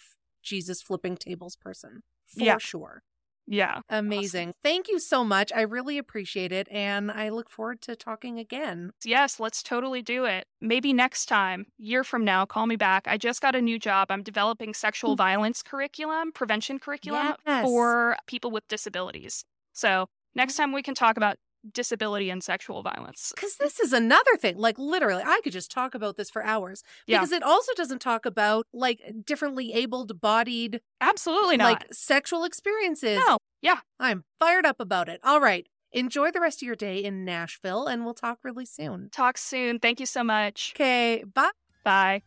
[0.43, 2.03] Jesus flipping tables person.
[2.27, 2.59] For Yeah.
[2.59, 3.03] sure.
[3.47, 3.81] Yeah.
[3.89, 4.55] Amazing.
[4.65, 5.53] Thank you so much.
[5.55, 8.91] I really appreciate it and I look forward to talking again.
[9.05, 10.47] Yes, let's totally do it.
[10.61, 13.07] Maybe next time, year from now, call me back.
[13.07, 14.11] I just got a new job.
[14.11, 15.19] I'm developing sexual hmm.
[15.19, 17.65] violence curriculum, prevention curriculum Yes.
[17.65, 19.45] for people with disabilities.
[19.77, 20.63] So next mm-hmm.
[20.63, 21.37] time we can talk about
[21.73, 23.33] disability and sexual violence.
[23.35, 24.57] Because this is another thing.
[24.57, 26.83] Like, literally, I could just talk about this for hours.
[27.07, 27.19] Yeah.
[27.19, 31.65] Because it also doesn't talk about like differently abled bodied, Absolutely not.
[31.65, 33.21] like sexual experiences.
[33.27, 33.39] no.
[33.63, 33.81] Yeah.
[33.99, 35.21] I'm fired up about it.
[35.25, 35.67] All right.
[35.93, 39.09] Enjoy the rest of your day in Nashville and we'll talk really soon.
[39.11, 39.79] Talk soon.
[39.79, 40.73] Thank you so much.
[40.77, 41.25] Okay.
[41.25, 41.51] Bye.
[41.85, 42.23] Bye.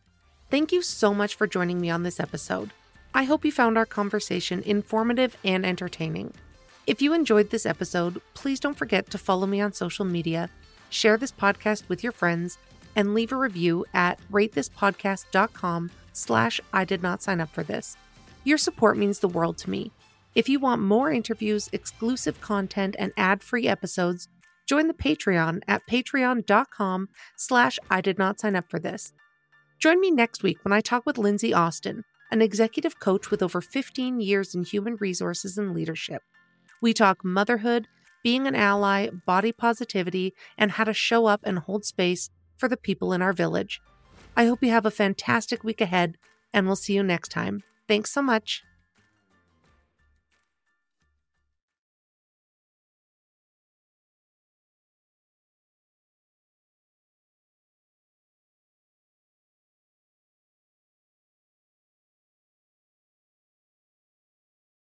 [0.50, 2.72] Thank you so much for joining me on this episode.
[3.14, 6.32] I hope you found our conversation informative and entertaining.
[6.86, 10.50] If you enjoyed this episode, please don't forget to follow me on social media,
[10.88, 12.58] share this podcast with your friends,
[12.96, 17.96] and leave a review at ratethispodcast.com slash I did not sign up for this.
[18.44, 19.92] Your support means the world to me.
[20.34, 24.28] If you want more interviews, exclusive content, and ad-free episodes,
[24.66, 29.12] join the Patreon at patreon.com slash I did not sign up for this.
[29.78, 33.60] Join me next week when I talk with Lindsay Austin, an executive coach with over
[33.60, 36.22] 15 years in human resources and leadership.
[36.80, 37.88] We talk motherhood,
[38.22, 42.76] being an ally, body positivity, and how to show up and hold space for the
[42.76, 43.80] people in our village.
[44.36, 46.16] I hope you have a fantastic week ahead,
[46.52, 47.62] and we'll see you next time.
[47.88, 48.62] Thanks so much.